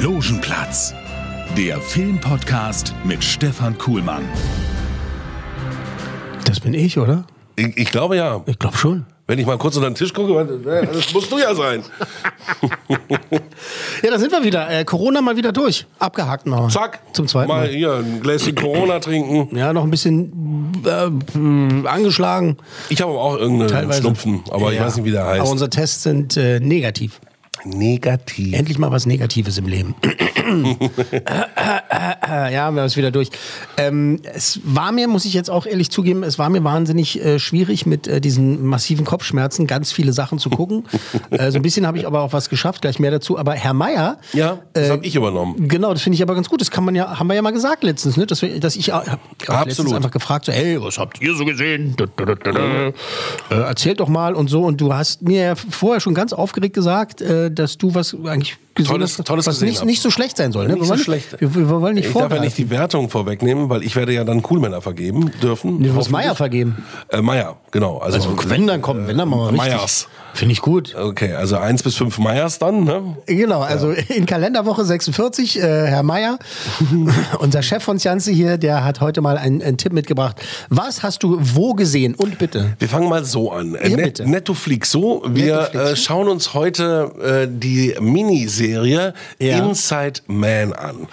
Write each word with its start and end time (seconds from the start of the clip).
Logenplatz, 0.00 0.94
der 1.58 1.78
Filmpodcast 1.78 2.94
mit 3.04 3.22
Stefan 3.22 3.76
Kuhlmann. 3.76 4.22
Das 6.46 6.58
bin 6.58 6.72
ich, 6.72 6.96
oder? 6.96 7.26
Ich, 7.56 7.76
ich 7.76 7.90
glaube 7.90 8.16
ja. 8.16 8.42
Ich 8.46 8.58
glaube 8.58 8.78
schon. 8.78 9.04
Wenn 9.30 9.38
ich 9.38 9.46
mal 9.46 9.58
kurz 9.58 9.76
unter 9.76 9.88
den 9.88 9.94
Tisch 9.94 10.12
gucke, 10.12 10.44
das 10.92 11.14
musst 11.14 11.30
du 11.30 11.38
ja 11.38 11.54
sein. 11.54 11.84
Ja, 14.02 14.10
da 14.10 14.18
sind 14.18 14.32
wir 14.32 14.42
wieder. 14.42 14.68
Äh, 14.70 14.84
Corona 14.84 15.20
mal 15.20 15.36
wieder 15.36 15.52
durch. 15.52 15.86
Abgehakt 16.00 16.46
mal. 16.46 16.68
Zack. 16.68 16.98
Zum 17.12 17.28
zweiten 17.28 17.46
Mal 17.48 17.66
Mal. 17.66 17.68
hier 17.68 17.92
ein 17.94 18.20
Gläschen 18.22 18.54
Corona 18.56 18.98
trinken. 18.98 19.54
Ja, 19.56 19.72
noch 19.72 19.84
ein 19.84 19.90
bisschen 19.90 20.72
äh, 20.84 21.86
angeschlagen. 21.86 22.56
Ich 22.88 23.00
habe 23.02 23.12
aber 23.12 23.20
auch 23.20 23.36
irgendeinen 23.36 23.68
Teilweise. 23.70 24.00
Schnupfen, 24.00 24.42
aber 24.50 24.72
ich 24.72 24.78
Ja. 24.78 24.86
weiß 24.86 24.96
nicht, 24.96 25.04
wie 25.04 25.10
der 25.12 25.26
heißt. 25.26 25.40
Aber 25.42 25.50
unsere 25.50 25.70
Tests 25.70 26.02
sind 26.02 26.36
äh, 26.36 26.58
negativ. 26.58 27.20
Negativ. 27.64 28.54
Endlich 28.54 28.78
mal 28.78 28.90
was 28.90 29.06
Negatives 29.06 29.58
im 29.58 29.66
Leben. 29.66 29.94
ja, 31.26 32.50
wir 32.50 32.60
haben 32.62 32.78
es 32.78 32.96
wieder 32.96 33.10
durch. 33.10 33.30
Ähm, 33.76 34.20
es 34.34 34.60
war 34.64 34.92
mir, 34.92 35.08
muss 35.08 35.24
ich 35.24 35.34
jetzt 35.34 35.50
auch 35.50 35.66
ehrlich 35.66 35.90
zugeben, 35.90 36.22
es 36.22 36.38
war 36.38 36.48
mir 36.50 36.64
wahnsinnig 36.64 37.22
äh, 37.24 37.38
schwierig 37.38 37.86
mit 37.86 38.06
äh, 38.06 38.20
diesen 38.20 38.64
massiven 38.64 39.04
Kopfschmerzen 39.04 39.66
ganz 39.66 39.92
viele 39.92 40.12
Sachen 40.12 40.38
zu 40.38 40.50
gucken. 40.50 40.84
äh, 41.30 41.50
so 41.50 41.56
ein 41.58 41.62
bisschen 41.62 41.86
habe 41.86 41.98
ich 41.98 42.06
aber 42.06 42.20
auch 42.22 42.32
was 42.32 42.48
geschafft, 42.48 42.82
gleich 42.82 42.98
mehr 42.98 43.10
dazu. 43.10 43.38
Aber 43.38 43.52
Herr 43.54 43.74
Meier, 43.74 44.18
Ja, 44.32 44.58
das 44.72 44.88
Äh, 44.88 44.90
habe 44.90 45.04
ich 45.06 45.14
übernommen. 45.16 45.68
Genau, 45.68 45.92
das 45.92 46.02
finde 46.02 46.16
ich 46.16 46.22
aber 46.22 46.34
ganz 46.34 46.48
gut. 46.48 46.60
Das 46.60 46.70
kann 46.70 46.84
man 46.84 46.94
ja, 46.94 47.18
haben 47.18 47.26
wir 47.26 47.34
ja 47.34 47.42
mal 47.42 47.52
gesagt 47.52 47.82
letztens, 47.82 48.16
ne? 48.16 48.26
Dass, 48.26 48.42
wir, 48.42 48.58
dass 48.60 48.76
ich 48.76 48.92
auch- 48.92 49.06
hab 49.06 49.20
auch 49.48 49.64
letztens 49.66 49.92
einfach 49.92 50.10
gefragt, 50.10 50.46
so, 50.46 50.52
hey, 50.52 50.80
was 50.80 50.98
habt 50.98 51.20
ihr 51.20 51.34
so 51.34 51.44
gesehen? 51.44 51.94
Da. 51.96 52.06
Äh, 53.50 53.54
erzählt 53.54 54.00
doch 54.00 54.08
mal 54.08 54.34
und 54.34 54.48
so. 54.48 54.62
Und 54.62 54.80
du 54.80 54.92
hast 54.92 55.22
mir 55.22 55.42
ja 55.42 55.54
vorher 55.54 56.00
schon 56.00 56.14
ganz 56.14 56.32
aufgeregt 56.32 56.74
gesagt, 56.74 57.20
äh, 57.20 57.49
dass 57.54 57.78
du 57.78 57.94
was 57.94 58.14
eigentlich 58.24 58.56
gesehen 58.84 58.92
Tolles- 59.00 59.18
hast, 59.18 59.26
Tolles 59.26 59.46
was 59.46 59.54
gesehen 59.56 59.68
nicht, 59.68 59.84
nicht 59.84 60.02
so 60.02 60.10
schlecht 60.10 60.36
sein 60.36 60.52
soll. 60.52 60.66
Ne? 60.66 60.74
Nicht 60.74 60.80
wir 60.82 60.86
so 60.86 60.90
wollen, 60.94 61.00
schlecht. 61.02 61.40
Wir, 61.40 61.54
wir 61.54 61.68
wollen 61.68 61.94
nicht 61.94 62.08
Ich 62.08 62.12
darf 62.14 62.32
ja 62.32 62.40
nicht 62.40 62.58
die 62.58 62.70
Wertung 62.70 63.08
vorwegnehmen, 63.10 63.68
weil 63.68 63.82
ich 63.82 63.96
werde 63.96 64.12
ja 64.12 64.24
dann 64.24 64.42
Coolmänner 64.42 64.80
vergeben 64.82 65.30
dürfen. 65.42 65.78
Nee, 65.78 65.88
du 65.88 65.94
musst. 65.94 66.10
Meier 66.10 66.34
vergeben. 66.34 66.84
Äh, 67.08 67.20
Meier, 67.22 67.56
genau. 67.70 67.98
Also, 67.98 68.16
Also 68.18 68.50
wenn 68.50 68.66
dann 68.66 68.82
kommen, 68.82 69.06
wenn 69.06 69.18
dann 69.18 69.28
mal 69.28 69.48
richtig. 69.50 69.58
Meyers. 69.58 70.08
Finde 70.32 70.52
ich 70.52 70.60
gut. 70.60 70.94
Okay, 70.94 71.32
also 71.34 71.56
eins 71.56 71.82
bis 71.82 71.96
fünf 71.96 72.18
Meyers 72.18 72.58
dann, 72.60 72.84
ne? 72.84 73.16
Genau, 73.26 73.62
also 73.62 73.90
in 73.90 74.26
Kalenderwoche 74.26 74.84
46, 74.84 75.58
äh, 75.58 75.62
Herr 75.86 76.04
Meier, 76.04 76.38
unser 77.40 77.62
Chef 77.62 77.82
von 77.82 77.98
Scianze 77.98 78.30
hier, 78.30 78.56
der 78.56 78.84
hat 78.84 79.00
heute 79.00 79.20
mal 79.22 79.36
einen, 79.36 79.60
einen 79.60 79.76
Tipp 79.76 79.92
mitgebracht. 79.92 80.36
Was 80.68 81.02
hast 81.02 81.22
du 81.24 81.36
wo 81.40 81.74
gesehen? 81.74 82.14
Und 82.14 82.38
bitte. 82.38 82.76
Wir 82.78 82.88
fangen 82.88 83.08
mal 83.08 83.24
so 83.24 83.50
an. 83.50 83.74
Äh, 83.74 83.88
Ja, 83.90 83.96
Net 83.96 84.04
bitte. 84.18 84.30
Nettoflix 84.30 84.90
so. 84.92 85.22
Wir 85.26 85.56
Nettoflix. 85.62 85.90
äh, 85.90 85.96
schauen 85.96 86.28
uns 86.28 86.54
heute 86.54 87.10
äh, 87.20 87.48
die 87.50 87.94
Miniserie 88.00 88.69
Ja. 89.38 89.66
Inside 89.66 90.20
Man 90.26 90.72
an. 90.72 91.06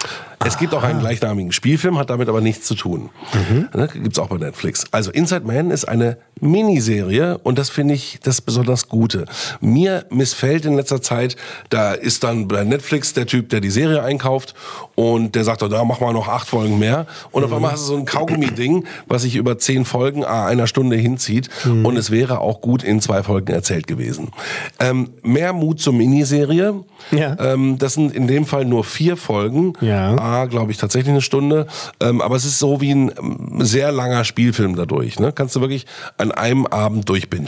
Es 0.44 0.56
gibt 0.58 0.74
auch 0.74 0.82
einen 0.82 1.00
gleichnamigen 1.00 1.52
Spielfilm, 1.52 1.98
hat 1.98 2.10
damit 2.10 2.28
aber 2.28 2.40
nichts 2.40 2.66
zu 2.66 2.74
tun. 2.74 3.10
Mhm. 3.34 3.68
Ne, 3.74 3.88
gibt's 3.92 4.18
auch 4.18 4.28
bei 4.28 4.36
Netflix. 4.36 4.86
Also 4.92 5.10
Inside 5.10 5.44
Man 5.44 5.70
ist 5.70 5.86
eine 5.86 6.18
Miniserie 6.40 7.38
und 7.38 7.58
das 7.58 7.70
finde 7.70 7.94
ich 7.94 8.20
das 8.22 8.40
besonders 8.40 8.88
Gute. 8.88 9.24
Mir 9.60 10.06
missfällt 10.10 10.64
in 10.64 10.76
letzter 10.76 11.02
Zeit, 11.02 11.36
da 11.70 11.92
ist 11.92 12.24
dann 12.24 12.48
bei 12.48 12.64
Netflix 12.64 13.12
der 13.12 13.26
Typ, 13.26 13.48
der 13.48 13.60
die 13.60 13.70
Serie 13.70 14.02
einkauft 14.02 14.54
und 14.94 15.34
der 15.34 15.44
sagt, 15.44 15.62
da 15.62 15.84
mach 15.84 16.00
mal 16.00 16.12
noch 16.12 16.28
acht 16.28 16.48
Folgen 16.48 16.78
mehr. 16.78 17.06
Und 17.32 17.44
auf 17.44 17.52
einmal 17.52 17.72
hast 17.72 17.82
du 17.82 17.92
so 17.92 17.96
ein 17.96 18.04
Kaugummi-Ding, 18.04 18.84
was 19.06 19.22
sich 19.22 19.36
über 19.36 19.58
zehn 19.58 19.84
Folgen 19.84 20.24
a 20.24 20.46
einer 20.46 20.66
Stunde 20.66 20.96
hinzieht 20.96 21.50
und 21.64 21.96
es 21.96 22.10
wäre 22.10 22.40
auch 22.40 22.60
gut 22.60 22.82
in 22.82 23.00
zwei 23.00 23.22
Folgen 23.22 23.52
erzählt 23.52 23.86
gewesen. 23.86 24.30
Ähm, 24.78 25.10
mehr 25.22 25.52
Mut 25.52 25.80
zur 25.80 25.92
Miniserie. 25.92 26.84
Ja. 27.10 27.36
Ähm, 27.40 27.78
das 27.78 27.94
sind 27.94 28.14
in 28.14 28.26
dem 28.26 28.46
Fall 28.46 28.64
nur 28.64 28.84
vier 28.84 29.16
Folgen. 29.16 29.72
Ja. 29.80 30.14
A, 30.28 30.44
glaube 30.46 30.70
ich, 30.72 30.78
tatsächlich 30.78 31.10
eine 31.10 31.20
Stunde. 31.22 31.66
Ähm, 32.00 32.20
aber 32.20 32.36
es 32.36 32.44
ist 32.44 32.58
so 32.58 32.80
wie 32.80 32.90
ein 32.92 33.10
ähm, 33.18 33.58
sehr 33.60 33.90
langer 33.92 34.24
Spielfilm 34.24 34.76
dadurch. 34.76 35.18
Ne? 35.18 35.32
Kannst 35.32 35.56
du 35.56 35.60
wirklich 35.60 35.86
an 36.18 36.32
einem 36.32 36.66
Abend 36.66 37.08
durchbingen. 37.08 37.46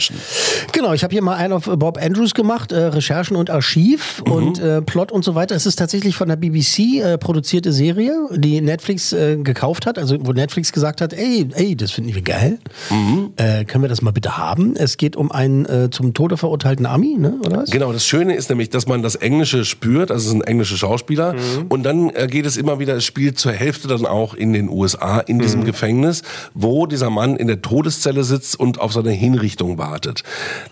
Genau, 0.71 0.93
ich 0.93 1.03
habe 1.03 1.11
hier 1.13 1.21
mal 1.21 1.35
einen 1.35 1.53
auf 1.53 1.65
Bob 1.65 1.97
Andrews 2.01 2.33
gemacht, 2.33 2.71
äh, 2.71 2.77
Recherchen 2.85 3.35
und 3.35 3.49
Archiv 3.49 4.23
Mhm. 4.25 4.31
und 4.31 4.59
äh, 4.59 4.81
Plot 4.81 5.11
und 5.11 5.23
so 5.23 5.35
weiter. 5.35 5.55
Es 5.55 5.65
ist 5.65 5.75
tatsächlich 5.77 6.15
von 6.15 6.27
der 6.27 6.35
BBC 6.37 7.01
äh, 7.01 7.17
produzierte 7.17 7.71
Serie, 7.71 8.13
die 8.35 8.61
Netflix 8.61 9.13
äh, 9.13 9.37
gekauft 9.37 9.85
hat, 9.85 9.97
also 9.99 10.17
wo 10.21 10.31
Netflix 10.31 10.71
gesagt 10.71 11.01
hat, 11.01 11.13
ey, 11.13 11.47
ey, 11.53 11.75
das 11.75 11.91
finden 11.91 12.13
wir 12.15 12.21
geil. 12.21 12.57
Mhm. 12.89 13.31
Äh, 13.37 13.65
können 13.65 13.83
wir 13.83 13.89
das 13.89 14.01
mal 14.01 14.11
bitte 14.11 14.37
haben? 14.37 14.75
Es 14.75 14.97
geht 14.97 15.15
um 15.15 15.31
einen 15.31 15.65
äh, 15.65 15.89
zum 15.91 16.13
Tode 16.13 16.37
verurteilten 16.37 16.85
Ami, 16.85 17.15
ne? 17.17 17.35
oder 17.45 17.57
was? 17.57 17.69
Genau, 17.71 17.91
das 17.93 18.05
Schöne 18.05 18.35
ist 18.35 18.49
nämlich, 18.49 18.69
dass 18.69 18.87
man 18.87 19.01
das 19.03 19.15
Englische 19.15 19.65
spürt, 19.65 20.11
also 20.11 20.23
es 20.25 20.31
sind 20.31 20.41
englische 20.41 20.77
Schauspieler. 20.77 21.33
Mhm. 21.33 21.65
Und 21.69 21.83
dann 21.83 22.11
geht 22.29 22.45
es 22.45 22.57
immer 22.57 22.70
wieder, 22.79 22.95
es 22.95 23.05
spielt 23.05 23.39
zur 23.39 23.51
Hälfte 23.51 23.87
dann 23.87 24.05
auch 24.05 24.33
in 24.33 24.53
den 24.53 24.69
USA, 24.69 25.19
in 25.19 25.37
Mhm. 25.37 25.41
diesem 25.41 25.63
Gefängnis, 25.65 26.23
wo 26.53 26.85
dieser 26.85 27.09
Mann 27.09 27.35
in 27.35 27.47
der 27.47 27.61
Todeszelle 27.61 28.23
sitzt 28.23 28.59
und 28.59 28.79
auf 28.79 28.93
seine 28.93 29.11
Hinrichtung 29.11 29.77
wartet. 29.77 30.23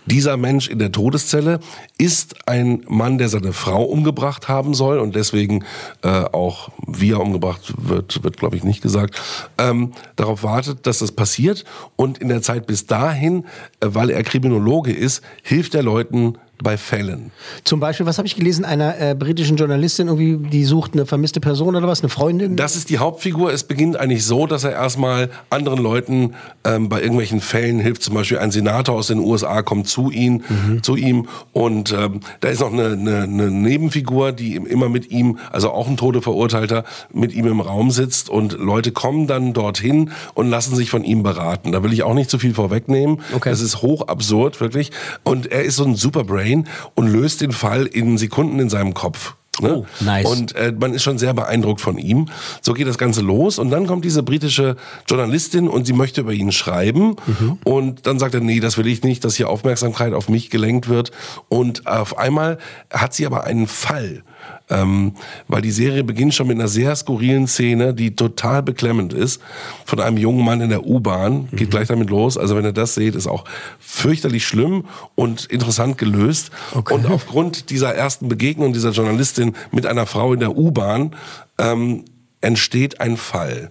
Dieser 0.06 0.36
Mensch 0.36 0.68
in 0.68 0.78
der 0.78 0.92
Todeszelle 0.92 1.60
ist 1.98 2.48
ein 2.48 2.84
Mann, 2.88 3.18
der 3.18 3.28
seine 3.28 3.52
Frau 3.52 3.84
umgebracht 3.84 4.48
haben 4.48 4.74
soll 4.74 4.98
und 4.98 5.14
deswegen 5.16 5.64
äh, 6.02 6.08
auch 6.08 6.70
wie 6.86 7.12
er 7.12 7.20
umgebracht 7.20 7.72
wird, 7.76 8.22
wird 8.22 8.36
glaube 8.36 8.56
ich 8.56 8.64
nicht 8.64 8.82
gesagt, 8.82 9.20
ähm, 9.58 9.92
darauf 10.16 10.42
wartet, 10.42 10.86
dass 10.86 10.98
das 11.00 11.12
passiert 11.12 11.64
und 11.96 12.18
in 12.18 12.28
der 12.28 12.42
Zeit 12.42 12.66
bis 12.66 12.86
dahin, 12.86 13.44
äh, 13.80 13.88
weil 13.88 14.10
er 14.10 14.22
Kriminologe 14.22 14.92
ist, 14.92 15.22
hilft 15.42 15.74
er 15.74 15.82
Leuten 15.82 16.34
bei 16.62 16.76
Fällen. 16.76 17.30
Zum 17.64 17.80
Beispiel, 17.80 18.06
was 18.06 18.18
habe 18.18 18.26
ich 18.26 18.36
gelesen, 18.36 18.64
einer 18.64 18.98
äh, 19.00 19.14
britischen 19.14 19.56
Journalistin, 19.56 20.08
irgendwie, 20.08 20.36
die 20.48 20.64
sucht 20.64 20.94
eine 20.94 21.06
vermisste 21.06 21.40
Person 21.40 21.76
oder 21.76 21.88
was, 21.88 22.00
eine 22.00 22.08
Freundin? 22.08 22.56
Das 22.56 22.76
ist 22.76 22.90
die 22.90 22.98
Hauptfigur. 22.98 23.52
Es 23.52 23.64
beginnt 23.64 23.96
eigentlich 23.96 24.24
so, 24.24 24.46
dass 24.46 24.64
er 24.64 24.72
erstmal 24.72 25.30
anderen 25.48 25.80
Leuten 25.80 26.34
ähm, 26.64 26.88
bei 26.88 27.00
irgendwelchen 27.00 27.40
Fällen 27.40 27.80
hilft. 27.80 28.02
Zum 28.02 28.14
Beispiel 28.14 28.38
ein 28.38 28.50
Senator 28.50 28.94
aus 28.96 29.08
den 29.08 29.18
USA 29.18 29.62
kommt 29.62 29.88
zu 29.88 30.10
ihm, 30.10 30.42
zu 30.82 30.96
ihm 30.96 31.28
und 31.52 31.92
ähm, 31.92 32.20
da 32.40 32.48
ist 32.48 32.60
noch 32.60 32.72
eine, 32.72 32.92
eine, 32.92 33.22
eine 33.22 33.50
Nebenfigur, 33.50 34.32
die 34.32 34.56
immer 34.56 34.88
mit 34.88 35.10
ihm, 35.10 35.38
also 35.50 35.70
auch 35.70 35.88
ein 35.88 35.96
Todeverurteilter, 35.96 36.84
mit 37.12 37.32
ihm 37.34 37.46
im 37.46 37.60
Raum 37.60 37.90
sitzt 37.90 38.28
und 38.28 38.52
Leute 38.58 38.92
kommen 38.92 39.26
dann 39.26 39.52
dorthin 39.52 40.10
und 40.34 40.48
lassen 40.50 40.76
sich 40.76 40.90
von 40.90 41.04
ihm 41.04 41.22
beraten. 41.22 41.72
Da 41.72 41.82
will 41.82 41.92
ich 41.92 42.02
auch 42.02 42.14
nicht 42.14 42.30
zu 42.30 42.38
viel 42.38 42.54
vorwegnehmen. 42.54 43.20
Okay. 43.34 43.50
Das 43.50 43.60
ist 43.60 43.82
hoch 43.82 44.08
absurd, 44.08 44.60
wirklich. 44.60 44.90
Und 45.24 45.50
er 45.50 45.64
ist 45.64 45.76
so 45.76 45.84
ein 45.84 45.94
Superbrain 45.94 46.49
und 46.94 47.08
löst 47.08 47.40
den 47.40 47.52
Fall 47.52 47.86
in 47.86 48.18
Sekunden 48.18 48.58
in 48.58 48.68
seinem 48.68 48.94
Kopf. 48.94 49.34
Ne? 49.60 49.76
Oh, 49.76 49.86
nice. 50.00 50.26
Und 50.26 50.54
äh, 50.54 50.72
man 50.78 50.94
ist 50.94 51.02
schon 51.02 51.18
sehr 51.18 51.34
beeindruckt 51.34 51.80
von 51.80 51.98
ihm. 51.98 52.26
So 52.62 52.72
geht 52.72 52.86
das 52.86 52.98
Ganze 52.98 53.20
los 53.20 53.58
und 53.58 53.70
dann 53.70 53.86
kommt 53.86 54.04
diese 54.04 54.22
britische 54.22 54.76
Journalistin 55.06 55.68
und 55.68 55.86
sie 55.86 55.92
möchte 55.92 56.22
über 56.22 56.32
ihn 56.32 56.52
schreiben 56.52 57.16
und 57.64 58.06
dann 58.06 58.18
sagt 58.18 58.34
er, 58.34 58.40
nee, 58.40 58.60
das 58.60 58.78
will 58.78 58.86
ich 58.86 59.02
nicht, 59.02 59.24
dass 59.24 59.34
hier 59.34 59.48
Aufmerksamkeit 59.48 60.14
auf 60.14 60.28
mich 60.28 60.50
gelenkt 60.50 60.88
wird 60.88 61.10
und 61.48 61.86
auf 61.86 62.16
einmal 62.16 62.58
hat 62.92 63.12
sie 63.12 63.26
aber 63.26 63.44
einen 63.44 63.66
Fall. 63.66 64.22
Ähm, 64.70 65.12
weil 65.48 65.62
die 65.62 65.70
Serie 65.70 66.04
beginnt 66.04 66.34
schon 66.34 66.46
mit 66.46 66.56
einer 66.56 66.68
sehr 66.68 66.94
skurrilen 66.94 67.46
Szene, 67.46 67.92
die 67.92 68.14
total 68.14 68.62
beklemmend 68.62 69.12
ist, 69.12 69.40
von 69.84 70.00
einem 70.00 70.16
jungen 70.16 70.44
Mann 70.44 70.60
in 70.60 70.70
der 70.70 70.86
U-Bahn, 70.86 71.48
geht 71.52 71.70
gleich 71.70 71.88
damit 71.88 72.08
los. 72.08 72.38
Also 72.38 72.56
wenn 72.56 72.64
ihr 72.64 72.72
das 72.72 72.94
seht, 72.94 73.14
ist 73.14 73.26
auch 73.26 73.44
fürchterlich 73.78 74.46
schlimm 74.46 74.84
und 75.14 75.46
interessant 75.46 75.98
gelöst. 75.98 76.50
Okay. 76.72 76.94
Und 76.94 77.06
aufgrund 77.06 77.70
dieser 77.70 77.94
ersten 77.94 78.28
Begegnung 78.28 78.72
dieser 78.72 78.90
Journalistin 78.90 79.54
mit 79.72 79.86
einer 79.86 80.06
Frau 80.06 80.32
in 80.32 80.40
der 80.40 80.56
U-Bahn 80.56 81.16
ähm, 81.58 82.04
entsteht 82.40 83.00
ein 83.00 83.16
Fall. 83.16 83.70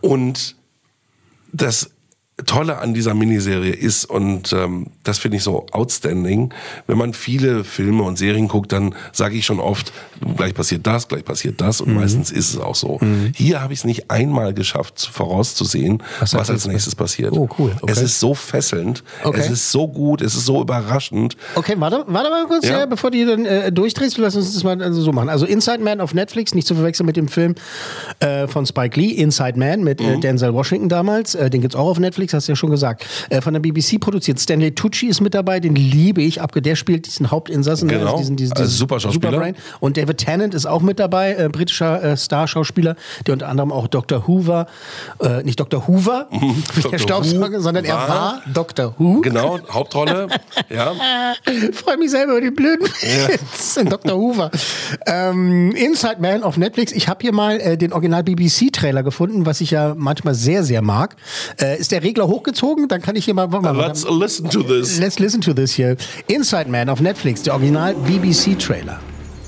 Und 0.00 0.56
das 1.52 1.90
Tolle 2.46 2.78
an 2.78 2.94
dieser 2.94 3.14
Miniserie 3.14 3.72
ist, 3.72 4.06
und 4.06 4.52
ähm, 4.52 4.88
das 5.04 5.18
finde 5.18 5.36
ich 5.36 5.44
so 5.44 5.66
outstanding, 5.70 6.52
wenn 6.88 6.98
man 6.98 7.14
viele 7.14 7.62
Filme 7.62 8.02
und 8.02 8.18
Serien 8.18 8.48
guckt, 8.48 8.72
dann 8.72 8.94
sage 9.12 9.36
ich 9.36 9.46
schon 9.46 9.60
oft, 9.60 9.92
gleich 10.36 10.52
passiert 10.52 10.84
das, 10.84 11.06
gleich 11.06 11.24
passiert 11.24 11.60
das, 11.60 11.80
und 11.80 11.94
meistens 11.94 12.32
ist 12.32 12.52
es 12.52 12.58
auch 12.58 12.74
so. 12.74 12.98
Hier 13.36 13.60
habe 13.62 13.72
ich 13.72 13.78
es 13.80 13.84
nicht 13.84 14.10
einmal 14.10 14.52
geschafft, 14.52 15.08
vorauszusehen, 15.12 16.02
was, 16.18 16.34
Was 16.34 16.50
als 16.50 16.66
nächstes 16.66 16.96
passiert. 16.96 17.32
Oh, 17.32 17.48
cool, 17.58 17.70
okay. 17.80 17.92
Es 17.92 18.02
ist 18.02 18.18
so 18.18 18.34
fesselnd, 18.34 19.04
Okay. 19.22 19.38
es 19.40 19.50
ist 19.50 19.70
so 19.70 19.86
gut, 19.86 20.20
es 20.20 20.34
ist 20.34 20.46
so 20.46 20.60
überraschend. 20.60 21.36
Okay, 21.54 21.74
warte, 21.78 22.04
warte 22.08 22.30
mal 22.30 22.46
kurz, 22.46 22.66
Ja. 22.66 22.80
ja. 22.80 22.86
bevor 22.86 23.12
du 23.12 23.16
hier 23.18 23.28
dann 23.28 23.44
äh, 23.46 23.70
durchdrehst, 23.70 24.18
lass 24.18 24.34
uns 24.34 24.52
das 24.54 24.64
mal 24.64 24.82
also 24.82 25.00
so 25.02 25.12
machen. 25.12 25.28
Also 25.28 25.46
Inside 25.46 25.78
Man 25.78 26.00
auf 26.00 26.14
Netflix, 26.14 26.52
nicht 26.52 26.66
zu 26.66 26.74
verwechseln 26.74 27.06
mit 27.06 27.16
dem 27.16 27.28
Film 27.28 27.54
äh, 28.18 28.48
von 28.48 28.66
Spike 28.66 28.98
Lee, 28.98 29.10
Inside 29.10 29.56
Man 29.56 29.84
mit 29.84 30.00
Mhm. 30.00 30.06
äh, 30.06 30.18
Denzel 30.20 30.52
Washington 30.52 30.88
damals. 30.88 31.36
Äh, 31.36 31.48
den 31.48 31.60
gibt's 31.60 31.76
auch 31.76 31.86
auf 31.88 32.00
Netflix, 32.00 32.23
hast 32.32 32.48
du 32.48 32.52
ja 32.52 32.56
schon 32.56 32.70
gesagt. 32.70 33.04
Äh, 33.28 33.40
von 33.40 33.52
der 33.52 33.60
BBC 33.60 33.98
produziert. 34.00 34.38
Stanley 34.40 34.72
Tucci 34.74 35.08
ist 35.08 35.20
mit 35.20 35.34
dabei, 35.34 35.60
den 35.60 35.74
liebe 35.74 36.22
ich. 36.22 36.40
Abge 36.40 36.62
der 36.62 36.76
spielt 36.76 37.06
diesen 37.06 37.30
Hauptinsassen, 37.30 37.88
ne, 37.88 37.98
Genau. 37.98 38.16
diesen, 38.16 38.36
diesen, 38.36 38.52
Also 38.52 38.64
diesen 38.64 38.78
super 38.78 39.00
Schauspieler. 39.00 39.30
Superbrain. 39.32 39.56
Und 39.80 39.96
David 39.96 40.18
Tennant 40.18 40.54
ist 40.54 40.66
auch 40.66 40.80
mit 40.82 40.98
dabei, 40.98 41.34
äh, 41.34 41.48
britischer 41.50 42.02
äh, 42.02 42.16
Star-Schauspieler, 42.16 42.96
der 43.26 43.34
unter 43.34 43.48
anderem 43.48 43.72
auch 43.72 43.88
Dr. 43.88 44.26
Hoover, 44.26 44.66
äh, 45.20 45.42
nicht 45.42 45.58
Dr. 45.60 45.86
Hoover, 45.88 46.28
wie 46.74 46.82
der. 46.82 46.98
Staubsauger, 46.98 47.60
sondern 47.60 47.84
er 47.84 47.96
war- 47.96 48.42
Dr. 48.52 48.94
Who. 48.98 49.20
Genau, 49.20 49.58
Hauptrolle. 49.70 50.28
ja. 50.70 50.92
freue 51.72 51.96
mich 51.98 52.10
selber 52.10 52.32
über 52.32 52.40
den 52.40 52.54
blöden 52.54 52.86
Witz. 52.86 53.78
Dr. 53.84 54.16
Hoover. 54.16 54.50
Ähm, 55.06 55.72
Inside 55.72 56.16
Man 56.20 56.42
auf 56.42 56.56
Netflix. 56.56 56.92
Ich 56.92 57.08
habe 57.08 57.18
hier 57.22 57.32
mal 57.32 57.60
äh, 57.60 57.76
den 57.76 57.92
Original 57.92 58.22
BBC-Trailer 58.22 59.02
gefunden, 59.02 59.46
was 59.46 59.60
ich 59.60 59.70
ja 59.72 59.94
manchmal 59.96 60.34
sehr, 60.34 60.62
sehr 60.62 60.82
mag. 60.82 61.16
Äh, 61.60 61.78
ist 61.78 61.92
der 61.92 62.02
Regler 62.14 62.28
hochgezogen? 62.28 62.86
Dann 62.86 63.02
kann 63.02 63.16
ich 63.16 63.24
hier 63.24 63.34
mal. 63.34 63.50
warte 63.50 63.72
mal 63.72 63.76
Let's 63.76 64.06
listen 64.08 64.48
to 64.48 64.62
this. 64.62 65.00
Let's 65.00 65.18
listen 65.18 65.40
to 65.40 65.52
this 65.52 65.72
hier. 65.72 65.96
Inside 66.28 66.70
Man 66.70 66.88
auf 66.88 67.00
Netflix, 67.00 67.42
der 67.42 67.54
Original 67.54 67.94
BBC-Trailer. 67.94 69.00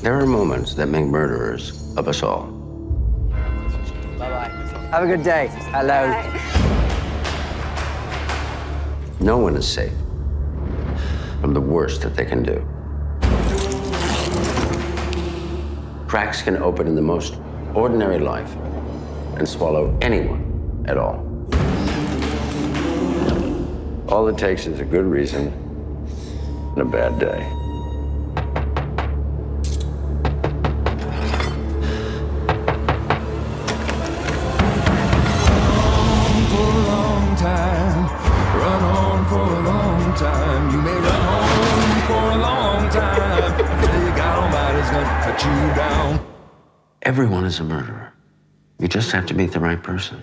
There 0.03 0.15
are 0.15 0.27
moments 0.27 0.75
that 0.75 0.89
make 0.89 1.05
murderers 1.05 1.73
of 1.97 2.09
us 2.09 2.23
all. 2.25 2.49
Have 4.91 5.05
a 5.05 5.07
good 5.07 5.23
day. 5.23 5.49
Hello. 5.73 6.13
No 9.21 9.39
one 9.39 9.57
is 9.57 9.67
safe 9.67 9.93
from 11.41 11.55
the 11.55 11.61
worst 11.61 12.03
that 12.03 12.17
they 12.17 12.25
can 12.25 12.43
do. 12.43 12.65
Cracks 16.09 16.43
can 16.43 16.57
open 16.57 16.89
in 16.89 16.97
the 16.97 17.03
most 17.03 17.37
ordinary 17.75 18.19
life 18.19 18.51
and 19.37 19.49
swallow 19.49 19.97
anyone 20.01 20.85
at 20.89 20.97
all. 20.97 21.25
All 24.08 24.29
it 24.29 24.38
takes 24.38 24.67
is 24.67 24.79
a 24.79 24.85
good 24.85 25.05
reason 25.05 25.49
and 26.76 26.79
a 26.79 26.85
bad 26.85 27.19
day. 27.19 27.43
for 36.47 36.62
a 36.62 36.82
long 36.87 37.37
time. 37.37 38.06
Run 38.56 38.85
on 38.85 39.26
for 39.26 39.43
a 39.43 39.61
long 39.61 40.14
time. 40.14 40.70
You 40.70 40.82
may 40.82 40.94
run 40.94 41.20
on 41.20 42.00
for 42.06 42.31
a 42.31 42.38
long 42.38 42.88
time. 42.91 43.61
Until 43.61 44.03
you 44.03 44.17
got 44.17 44.38
almighty's 44.38 44.91
gonna 44.91 45.25
cut 45.25 45.44
you 45.44 45.75
down. 45.75 46.26
Everyone 47.03 47.44
is 47.44 47.58
a 47.58 47.64
murderer. 47.64 48.12
You 48.79 48.87
just 48.87 49.11
have 49.11 49.26
to 49.26 49.35
meet 49.35 49.50
the 49.50 49.61
right 49.61 49.82
person. 49.82 50.23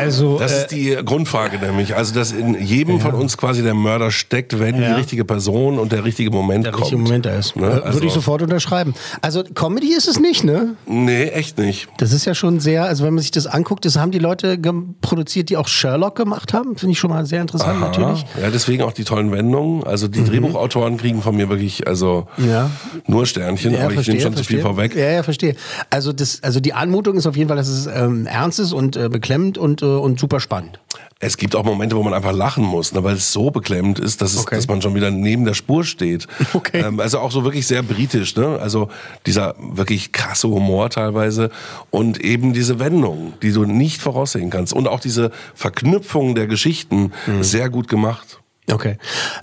Also, 0.00 0.38
Das 0.38 0.52
äh, 0.52 0.56
ist 0.62 0.66
die 0.72 0.96
Grundfrage 1.04 1.58
nämlich. 1.58 1.96
Also, 1.96 2.14
dass 2.14 2.32
in 2.32 2.54
jedem 2.60 3.00
von 3.00 3.14
uns 3.14 3.36
quasi 3.36 3.62
der 3.62 3.74
Mörder 3.74 4.10
steckt, 4.10 4.58
wenn 4.58 4.76
die 4.76 4.82
Ja. 4.82 4.96
richtige 4.96 5.24
Person 5.24 5.78
und 5.78 5.92
der 5.92 6.04
richtige 6.04 6.30
Moment 6.30 6.64
der 6.64 6.72
kommt. 6.72 6.84
richtige 6.84 7.02
Moment 7.02 7.26
da 7.26 7.30
ist. 7.36 7.56
Ne? 7.56 7.66
Äh, 7.66 7.70
Also, 7.80 7.94
Würde 7.94 8.06
ich 8.06 8.12
sofort 8.12 8.42
unterschreiben. 8.42 8.94
Also, 9.22 9.42
Comedy 9.54 9.94
ist 9.94 10.08
es 10.08 10.18
nicht, 10.20 10.44
ne? 10.44 10.74
Nee, 10.86 11.24
echt 11.28 11.58
nicht. 11.58 11.88
Das 11.98 12.12
ist 12.12 12.24
ja 12.24 12.34
schon 12.34 12.60
sehr, 12.60 12.84
also 12.84 13.04
wenn 13.04 13.14
man 13.14 13.22
sich 13.22 13.30
das 13.30 13.46
anguckt, 13.46 13.84
das 13.84 13.96
haben 13.96 14.10
die 14.10 14.18
Leute 14.18 14.58
produziert, 15.00 15.48
die 15.50 15.56
auch 15.56 15.68
Sherlock 15.68 16.16
gemacht 16.16 16.52
haben. 16.52 16.76
Finde 16.76 16.92
ich 16.92 16.98
schon 16.98 17.10
mal 17.10 17.24
sehr 17.26 17.40
interessant, 17.40 17.80
natürlich. 17.80 18.24
Mhm. 18.36 18.42
Ja, 18.42 18.50
deswegen 18.50 18.82
auch 18.82 18.92
die 18.92 19.04
tollen 19.04 19.30
Wendungen. 19.32 19.84
Also 19.84 20.08
die 20.08 20.24
Drehbuchautoren 20.24 20.96
kriegen 20.96 21.22
von 21.22 21.36
mir 21.36 21.48
wirklich 21.48 21.86
also 21.86 22.26
Ja. 22.38 22.70
nur 23.06 23.26
Sternchen, 23.26 23.76
aber 23.76 23.92
ich 23.94 24.06
nehme 24.08 24.20
schon 24.20 24.36
zu 24.36 24.44
viel 24.44 24.60
vorweg. 24.60 24.94
Ja, 24.94 25.10
ja, 25.10 25.22
verstehe. 25.22 25.54
Also, 25.90 26.12
das, 26.12 26.42
also 26.42 26.60
die 26.60 26.72
Anmutung 26.74 27.16
ist 27.16 27.26
auf 27.26 27.36
jeden 27.36 27.48
Fall, 27.48 27.56
dass 27.56 27.68
es 27.68 27.86
ähm, 27.86 28.26
ernst 28.26 28.58
ist 28.60 28.72
und 28.72 28.96
äh, 28.96 29.08
beklemmend 29.08 29.58
und, 29.58 29.82
äh, 29.82 29.86
und 29.98 30.18
super 30.20 30.40
spannend. 30.40 30.78
Es 31.22 31.36
gibt 31.36 31.54
auch 31.54 31.64
Momente, 31.64 31.96
wo 31.96 32.02
man 32.02 32.14
einfach 32.14 32.32
lachen 32.32 32.64
muss, 32.64 32.92
ne, 32.94 33.04
weil 33.04 33.14
es 33.16 33.30
so 33.32 33.50
beklemmend 33.50 33.98
ist, 33.98 34.22
dass, 34.22 34.32
es, 34.32 34.40
Okay. 34.40 34.56
dass 34.56 34.68
man 34.68 34.80
schon 34.80 34.94
wieder 34.94 35.10
neben 35.10 35.44
der 35.44 35.52
Spur 35.54 35.84
steht. 35.84 36.26
Okay. 36.54 36.80
Ähm, 36.80 36.98
also 37.00 37.18
auch 37.18 37.30
so 37.30 37.44
wirklich 37.44 37.66
sehr 37.66 37.82
britisch, 37.82 38.34
ne? 38.36 38.58
Also 38.60 38.88
dieser 39.26 39.54
wirklich 39.58 40.12
krasse 40.12 40.48
Humor 40.48 40.88
teilweise 40.90 41.50
und 41.90 42.20
eben 42.20 42.52
diese 42.54 42.78
Wendungen, 42.78 43.34
die 43.42 43.52
du 43.52 43.64
nicht 43.64 44.00
voraussehen 44.00 44.48
kannst 44.50 44.72
und 44.72 44.88
auch 44.88 45.00
diese 45.00 45.30
Verknüpfung 45.54 46.34
der 46.34 46.46
Geschichten 46.46 47.12
Mhm. 47.26 47.42
sehr 47.42 47.68
gut 47.70 47.88
gemacht. 47.88 48.39
Okay. 48.72 48.96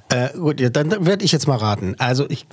Äh, 0.09 0.29
gut, 0.37 0.59
ja, 0.59 0.69
dann 0.69 1.05
werde 1.05 1.23
ich 1.25 1.31
jetzt 1.31 1.47
mal 1.47 1.57
raten. 1.57 1.95
Also 1.97 2.25
ich, 2.29 2.45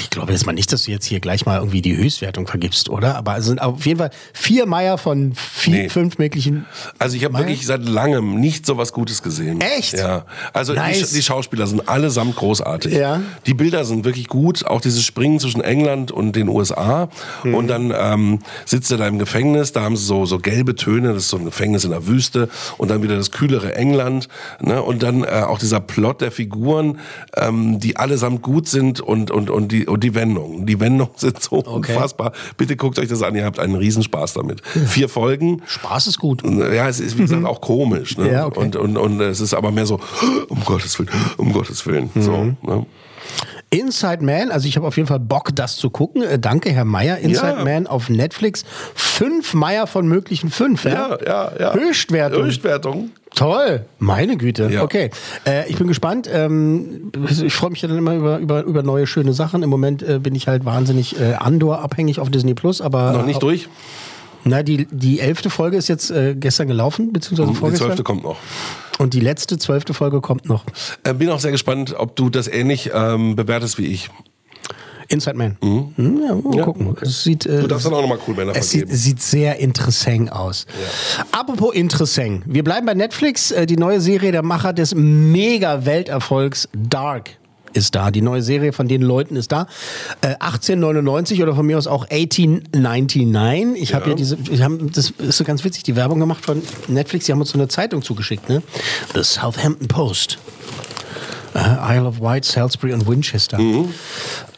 ich 0.00 0.10
glaube 0.10 0.32
jetzt 0.32 0.46
mal 0.46 0.52
nicht, 0.52 0.72
dass 0.72 0.84
du 0.84 0.90
jetzt 0.90 1.06
hier 1.06 1.20
gleich 1.20 1.46
mal 1.46 1.58
irgendwie 1.58 1.82
die 1.82 1.96
Höchstwertung 1.96 2.46
vergibst, 2.46 2.88
oder? 2.88 3.16
Aber 3.16 3.36
es 3.38 3.46
sind 3.46 3.60
auf 3.60 3.84
jeden 3.84 3.98
Fall 3.98 4.10
vier 4.32 4.66
Meier 4.66 4.98
von 4.98 5.34
vier, 5.34 5.72
Nee. 5.72 5.88
fünf 5.88 6.18
möglichen. 6.18 6.66
Also 6.98 7.16
ich 7.16 7.24
habe 7.24 7.38
wirklich 7.38 7.66
seit 7.66 7.84
langem 7.84 8.38
nicht 8.40 8.66
so 8.66 8.76
was 8.76 8.92
Gutes 8.92 9.22
gesehen. 9.22 9.60
Echt? 9.60 9.94
Ja. 9.94 10.26
Also 10.52 10.74
Nice. 10.74 11.10
die, 11.10 11.16
die 11.16 11.22
Schauspieler 11.22 11.66
sind 11.66 11.88
allesamt 11.88 12.36
großartig. 12.36 12.92
Ja. 12.92 13.20
Die 13.46 13.54
Bilder 13.54 13.84
sind 13.84 14.04
wirklich 14.04 14.28
gut. 14.28 14.64
Auch 14.66 14.80
dieses 14.80 15.04
Springen 15.04 15.40
zwischen 15.40 15.60
England 15.62 16.12
und 16.12 16.36
den 16.36 16.48
USA. 16.48 17.08
Mhm. 17.44 17.54
Und 17.54 17.68
dann 17.68 17.92
ähm, 17.96 18.38
sitzt 18.64 18.90
er 18.90 18.98
da 18.98 19.06
im 19.08 19.18
Gefängnis. 19.18 19.72
Da 19.72 19.82
haben 19.82 19.96
sie 19.96 20.04
so, 20.04 20.26
so 20.26 20.38
gelbe 20.38 20.74
Töne. 20.74 21.14
Das 21.14 21.24
ist 21.24 21.28
so 21.30 21.38
ein 21.38 21.44
Gefängnis 21.44 21.84
in 21.84 21.90
der 21.90 22.06
Wüste. 22.06 22.48
Und 22.78 22.90
dann 22.90 23.02
wieder 23.02 23.16
das 23.16 23.30
kühlere 23.30 23.74
England. 23.74 24.28
Ne? 24.60 24.82
Und 24.82 25.02
dann 25.02 25.22
äh, 25.32 25.42
auch 25.42 25.58
dieser 25.58 25.80
Plot 25.80 26.20
der 26.20 26.30
Figuren, 26.30 26.98
ähm, 27.36 27.80
die 27.80 27.96
allesamt 27.96 28.42
gut 28.42 28.68
sind 28.68 29.00
und, 29.00 29.30
und, 29.30 29.50
und, 29.50 29.72
die, 29.72 29.86
und 29.86 30.04
die 30.04 30.14
Wendungen. 30.14 30.66
Die 30.66 30.78
Wendungen 30.78 31.12
sind 31.16 31.42
so 31.42 31.56
unfassbar. 31.56 32.32
Bitte 32.56 32.76
guckt 32.76 32.98
euch 32.98 33.08
das 33.08 33.22
an. 33.22 33.34
Ihr 33.34 33.44
habt 33.44 33.58
einen 33.58 33.74
Riesenspaß 33.76 34.34
damit. 34.34 34.60
Vier 34.66 35.08
Folgen. 35.08 35.62
Spaß 35.66 36.06
ist 36.06 36.18
gut. 36.18 36.42
Ja, 36.44 36.88
es 36.88 37.00
ist 37.00 37.16
wie 37.18 37.22
gesagt 37.22 37.44
auch 37.44 37.60
komisch. 37.60 38.16
Ne? 38.18 38.24
Mhm. 38.24 38.30
Ja, 38.32 38.46
okay. 38.46 38.60
und, 38.60 38.76
und, 38.76 38.96
und 38.96 39.20
es 39.20 39.40
ist 39.40 39.54
aber 39.54 39.70
mehr 39.72 39.86
so, 39.86 39.98
um 40.48 40.62
Gottes 40.64 40.98
Willen, 40.98 41.10
um 41.36 41.52
Gottes 41.52 41.86
Willen. 41.86 42.10
So, 42.14 42.32
Mhm. 42.32 42.56
ne? 42.62 42.86
Inside 43.70 44.22
Man, 44.22 44.50
also 44.50 44.68
ich 44.68 44.76
habe 44.76 44.86
auf 44.86 44.96
jeden 44.96 45.08
Fall 45.08 45.20
Bock, 45.20 45.50
das 45.54 45.76
zu 45.76 45.88
gucken. 45.88 46.22
Äh, 46.22 46.38
danke, 46.38 46.70
Herr 46.70 46.84
Meier. 46.84 47.16
Inside 47.18 47.56
Ja. 47.58 47.64
Man 47.64 47.86
auf 47.86 48.10
Netflix. 48.10 48.64
Fünf 48.94 49.54
Meier 49.54 49.86
von 49.86 50.06
möglichen 50.06 50.50
fünf, 50.50 50.84
ja? 50.84 50.90
Ja, 50.92 51.18
ja, 51.24 51.52
ja. 51.58 51.74
Höchstwertung. 51.74 52.44
Höchstwertung. 52.44 53.10
Toll, 53.34 53.86
meine 53.98 54.36
Güte. 54.36 54.68
Ja. 54.70 54.82
Okay, 54.82 55.10
äh, 55.46 55.68
ich 55.70 55.76
bin 55.76 55.86
gespannt. 55.88 56.28
Ähm, 56.30 57.10
ich 57.28 57.52
freue 57.54 57.70
mich 57.70 57.80
ja 57.82 57.88
dann 57.88 57.98
immer 57.98 58.14
über, 58.14 58.38
über, 58.38 58.62
über 58.62 58.82
neue 58.82 59.06
schöne 59.06 59.32
Sachen. 59.32 59.62
Im 59.62 59.70
Moment 59.70 60.02
äh, 60.02 60.18
bin 60.18 60.34
ich 60.34 60.48
halt 60.48 60.64
wahnsinnig 60.64 61.18
äh, 61.18 61.34
Andor 61.34 61.80
abhängig 61.80 62.20
auf 62.20 62.30
Disney 62.30 62.54
Plus, 62.54 62.80
aber 62.80 63.12
Noch 63.12 63.26
nicht 63.26 63.42
durch. 63.42 63.68
Na, 64.44 64.62
die 64.62 64.86
die 64.90 65.20
elfte 65.20 65.50
Folge 65.50 65.76
ist 65.76 65.88
jetzt 65.88 66.10
äh, 66.10 66.34
gestern 66.36 66.66
gelaufen, 66.68 67.12
beziehungsweise 67.12 67.50
Die 67.52 67.56
vorgestern. 67.56 67.86
zwölfte 67.88 68.02
kommt 68.02 68.24
noch. 68.24 68.36
Und 68.98 69.14
die 69.14 69.20
letzte 69.20 69.56
zwölfte 69.56 69.94
Folge 69.94 70.20
kommt 70.20 70.48
noch. 70.48 70.64
Äh, 71.04 71.14
bin 71.14 71.30
auch 71.30 71.40
sehr 71.40 71.52
gespannt, 71.52 71.94
ob 71.96 72.16
du 72.16 72.28
das 72.28 72.48
ähnlich 72.48 72.90
ähm, 72.92 73.36
bewertest 73.36 73.78
wie 73.78 73.86
ich. 73.86 74.10
Inside 75.12 75.36
Man. 75.36 75.56
Hm, 75.60 76.20
ja, 76.26 76.34
mal 76.34 76.64
gucken. 76.64 76.96
Es 77.02 77.22
sieht, 77.22 77.44
äh, 77.46 77.60
Du 77.60 77.66
darfst 77.66 77.86
dann 77.86 77.94
auch 77.94 78.00
nochmal 78.00 78.18
cool 78.26 78.34
Männer 78.34 78.52
Es 78.56 78.70
sieht, 78.70 78.90
sieht 78.90 79.20
sehr 79.22 79.58
interessant 79.58 80.32
aus. 80.32 80.66
Apropos 81.30 81.74
interessant. 81.74 82.42
Wir 82.46 82.64
bleiben 82.64 82.86
bei 82.86 82.94
Netflix. 82.94 83.50
Äh, 83.50 83.66
Die 83.66 83.76
neue 83.76 84.00
Serie 84.00 84.32
der 84.32 84.42
Macher 84.42 84.72
des 84.72 84.94
Mega-Welterfolgs 84.94 86.68
Dark 86.74 87.30
ist 87.74 87.94
da. 87.94 88.10
Die 88.10 88.20
neue 88.22 88.42
Serie 88.42 88.72
von 88.72 88.86
den 88.88 89.00
Leuten 89.02 89.36
ist 89.36 89.50
da. 89.52 89.66
Äh, 90.20 90.34
1899 90.40 91.42
oder 91.42 91.54
von 91.54 91.64
mir 91.66 91.78
aus 91.78 91.86
auch 91.86 92.06
1899. 92.10 93.82
Ich 93.82 93.94
habe 93.94 94.10
ja 94.10 94.14
diese, 94.14 94.36
ich 94.50 94.62
hab, 94.62 94.72
das 94.92 95.10
ist 95.18 95.38
so 95.38 95.44
ganz 95.44 95.64
witzig, 95.64 95.82
die 95.82 95.96
Werbung 95.96 96.20
gemacht 96.20 96.44
von 96.44 96.62
Netflix. 96.88 97.26
Die 97.26 97.32
haben 97.32 97.40
uns 97.40 97.50
so 97.50 97.58
eine 97.58 97.68
Zeitung 97.68 98.02
zugeschickt, 98.02 98.48
ne? 98.48 98.62
The 99.14 99.22
Southampton 99.22 99.88
Post. 99.88 100.38
Äh, 101.54 101.96
Isle 101.96 102.06
of 102.06 102.20
Wight, 102.20 102.44
Salisbury 102.44 102.92
und 102.92 103.06
Winchester. 103.08 103.58
Mhm. 103.58 103.92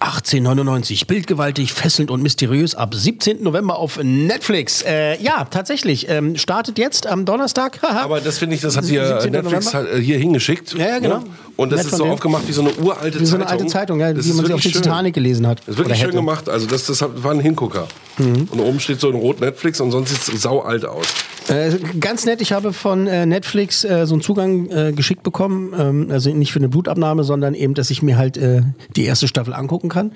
1899, 0.00 1.06
bildgewaltig, 1.06 1.72
fesselnd 1.72 2.10
und 2.10 2.22
mysteriös 2.22 2.74
ab 2.74 2.94
17. 2.94 3.42
November 3.42 3.78
auf 3.78 3.98
Netflix. 4.02 4.82
Äh, 4.82 5.20
ja, 5.22 5.44
tatsächlich. 5.44 6.08
Ähm, 6.08 6.36
startet 6.36 6.78
jetzt 6.78 7.06
am 7.06 7.24
Donnerstag. 7.24 7.78
Aber 7.82 8.20
das 8.20 8.38
finde 8.38 8.54
ich, 8.56 8.60
das 8.62 8.76
hat 8.76 8.84
hier 8.84 9.06
17. 9.20 9.32
Netflix 9.32 9.72
November. 9.72 9.94
äh, 9.94 10.00
hier 10.00 10.18
hingeschickt. 10.18 10.74
Ja, 10.74 10.88
ja, 10.88 10.98
genau. 10.98 11.18
Ne? 11.18 11.24
Und 11.56 11.70
das 11.72 11.84
Nett 11.84 11.92
ist 11.92 11.98
so 11.98 12.04
aufgemacht 12.06 12.48
wie 12.48 12.52
so 12.52 12.62
eine 12.62 12.72
uralte 12.74 13.20
Wie 13.20 13.24
so 13.24 13.32
Zeitung. 13.36 13.48
eine 13.48 13.60
alte 13.60 13.66
Zeitung, 13.66 14.00
ja, 14.00 14.12
Das 14.12 14.26
wie 14.26 14.32
man 14.32 14.46
sie 14.46 14.52
auf 14.52 14.60
der. 14.60 14.72
Titanic 14.72 15.14
gelesen 15.14 15.46
hat. 15.46 15.60
Das 15.60 15.68
ist 15.68 15.78
wirklich 15.78 15.98
schön 15.98 16.10
gemacht. 16.10 16.48
Also 16.48 16.66
das, 16.66 16.86
das 16.86 17.00
war 17.00 17.30
ein 17.32 17.40
Hingucker. 17.40 17.86
Mhm. 18.18 18.48
Und 18.50 18.60
oben 18.60 18.80
steht 18.80 19.00
so 19.00 19.08
in 19.08 19.16
Rot 19.16 19.40
Netflix 19.40 19.80
und 19.80 19.90
sonst 19.92 20.10
sieht 20.10 20.34
es 20.34 20.42
sau 20.42 20.60
alt 20.60 20.84
aus. 20.84 21.06
Äh, 21.48 21.76
ganz 22.00 22.24
nett, 22.24 22.40
ich 22.40 22.52
habe 22.52 22.72
von 22.72 23.06
äh, 23.06 23.26
Netflix 23.26 23.84
äh, 23.84 24.06
so 24.06 24.14
einen 24.14 24.22
Zugang 24.22 24.68
äh, 24.70 24.92
geschickt 24.92 25.22
bekommen. 25.22 25.72
Ähm, 25.78 26.08
also 26.10 26.30
nicht 26.30 26.52
für 26.52 26.58
eine 26.58 26.72
Blutabnahme, 26.84 27.24
sondern 27.24 27.54
eben, 27.54 27.74
dass 27.74 27.90
ich 27.90 28.02
mir 28.02 28.16
halt 28.16 28.36
äh, 28.36 28.62
die 28.94 29.04
erste 29.04 29.26
Staffel 29.26 29.54
angucken 29.54 29.88
kann. 29.88 30.12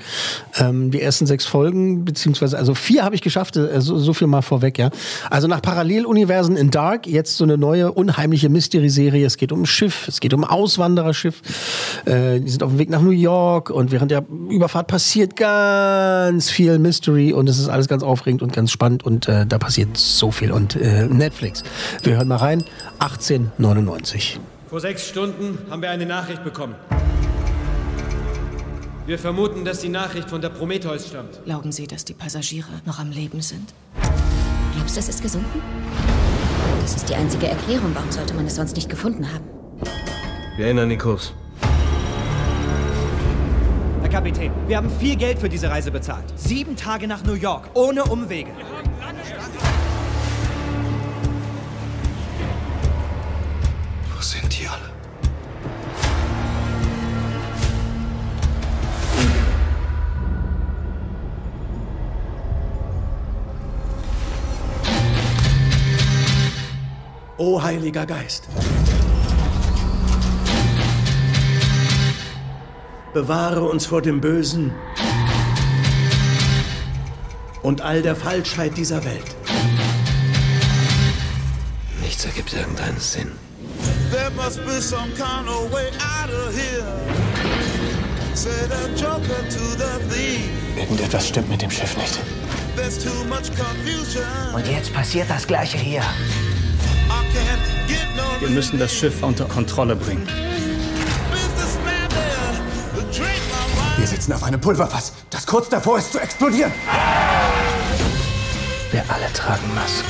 Ähm, 0.58 0.90
die 0.90 1.00
ersten 1.00 1.26
sechs 1.26 1.46
Folgen, 1.46 2.04
beziehungsweise, 2.04 2.56
also 2.56 2.75
vier 2.75 3.04
habe 3.04 3.14
ich 3.14 3.22
geschafft, 3.22 3.56
äh, 3.56 3.80
so, 3.80 3.98
so 3.98 4.12
viel 4.12 4.26
mal 4.26 4.42
vorweg, 4.42 4.78
ja. 4.78 4.90
Also 5.30 5.48
nach 5.48 5.62
Paralleluniversen 5.62 6.56
in 6.56 6.70
Dark, 6.70 7.06
jetzt 7.06 7.37
so 7.37 7.44
eine 7.44 7.58
neue, 7.58 7.90
unheimliche 7.92 8.48
Mystery-Serie. 8.48 9.26
Es 9.26 9.37
geht 9.37 9.50
um 9.50 9.62
ein 9.62 9.66
Schiff, 9.66 10.06
es 10.08 10.20
geht 10.20 10.34
um 10.34 10.44
ein 10.44 10.50
Auswandererschiff. 10.50 11.40
Äh, 12.04 12.40
die 12.40 12.50
sind 12.50 12.62
auf 12.62 12.70
dem 12.70 12.78
Weg 12.78 12.90
nach 12.90 13.02
New 13.02 13.10
York 13.10 13.70
und 13.70 13.90
während 13.90 14.10
der 14.10 14.25
Überfahrt 14.50 14.87
passiert 14.87 15.37
ganz 15.37 16.50
viel 16.50 16.78
Mystery 16.78 17.32
und 17.32 17.48
es 17.48 17.58
ist 17.58 17.68
alles 17.68 17.88
ganz 17.88 18.02
aufregend 18.02 18.42
und 18.42 18.52
ganz 18.52 18.70
spannend 18.70 19.04
und 19.04 19.28
äh, 19.28 19.46
da 19.46 19.58
passiert 19.58 19.96
so 19.96 20.30
viel. 20.30 20.52
Und 20.52 20.76
äh, 20.76 21.06
Netflix, 21.06 21.62
wir 22.02 22.16
hören 22.16 22.28
mal 22.28 22.37
rein, 22.37 22.64
1899. 22.98 24.38
Vor 24.68 24.80
sechs 24.80 25.08
Stunden 25.08 25.58
haben 25.70 25.80
wir 25.80 25.88
eine 25.88 26.04
Nachricht 26.04 26.44
bekommen. 26.44 26.75
Wir 29.06 29.18
vermuten, 29.18 29.64
dass 29.64 29.80
die 29.80 29.88
Nachricht 29.88 30.28
von 30.28 30.42
der 30.42 30.50
Prometheus 30.50 31.08
stammt. 31.08 31.42
Glauben 31.46 31.72
Sie, 31.72 31.87
dass 31.87 32.04
die 32.04 32.12
Passagiere 32.12 32.68
noch 32.84 32.98
am 32.98 33.10
Leben 33.10 33.40
sind? 33.40 33.72
Glaubst 34.75 34.96
du, 34.96 35.00
es 35.00 35.08
ist 35.08 35.22
gesunken? 35.22 35.62
Das 36.82 36.96
ist 36.96 37.08
die 37.08 37.14
einzige 37.14 37.48
Erklärung. 37.48 37.92
Warum 37.94 38.12
sollte 38.12 38.34
man 38.34 38.44
es 38.44 38.56
sonst 38.56 38.76
nicht 38.76 38.90
gefunden 38.90 39.32
haben? 39.32 39.44
Wir 40.58 40.66
ändern 40.66 40.90
den 40.90 40.98
Kurs. 40.98 41.32
Herr 44.02 44.10
Kapitän, 44.10 44.52
wir 44.66 44.76
haben 44.76 44.90
viel 45.00 45.16
Geld 45.16 45.38
für 45.38 45.48
diese 45.48 45.70
Reise 45.70 45.90
bezahlt. 45.90 46.25
Sieben 46.37 46.76
Tage 46.76 47.08
nach 47.08 47.25
New 47.25 47.32
York, 47.32 47.70
ohne 47.72 48.04
Umwege. 48.04 48.50
O 67.40 67.62
Heiliger 67.62 68.04
Geist, 68.04 68.49
bewahre 73.14 73.62
uns 73.62 73.87
vor 73.87 74.02
dem 74.02 74.21
Bösen 74.21 74.73
und 77.62 77.80
all 77.80 78.02
der 78.02 78.16
Falschheit 78.16 78.76
dieser 78.76 79.04
Welt. 79.04 79.37
Nichts 82.00 82.25
ergibt 82.25 82.52
irgendeinen 82.52 82.99
Sinn. 82.99 83.30
There 84.11 84.33
must 84.35 84.64
be 84.66 84.80
some 84.80 85.12
kind 85.14 85.49
of 85.49 85.71
way 85.73 85.87
out 86.00 86.30
of 86.30 86.52
here. 86.57 86.85
Said 88.35 88.73
a 88.73 88.88
joker 88.97 89.49
to 89.49 89.64
the 89.76 90.00
thief. 90.11 90.50
Irgendetwas 90.76 91.28
stimmt 91.28 91.50
mit 91.50 91.62
dem 91.62 91.71
Schiff 91.71 91.97
nicht. 91.97 92.18
There's 92.75 92.99
too 92.99 93.25
much 93.28 93.57
confusion. 93.57 94.25
Und 94.54 94.66
jetzt 94.66 94.92
passiert 94.92 95.30
das 95.30 95.47
Gleiche 95.47 95.78
hier. 95.78 96.02
Wir 98.40 98.50
müssen 98.50 98.78
das 98.78 98.95
Schiff 98.95 99.23
unter 99.23 99.47
Kontrolle 99.47 99.97
bringen. 99.97 100.26
Wir 103.97 104.07
sitzen 104.07 104.33
auf 104.33 104.45
einem 104.45 104.61
Pulverfass, 104.61 105.12
das 105.28 105.45
kurz 105.45 105.68
davor 105.68 105.99
ist 105.99 106.12
zu 106.12 106.21
explodieren. 106.21 106.73
Wir 108.92 109.04
alle 109.09 109.33
tragen 109.33 109.75
Masken. 109.75 110.09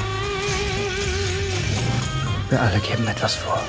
Wir 2.51 2.61
alle 2.61 2.79
geben 2.81 3.07
etwas 3.09 3.35
vor. 3.35 3.63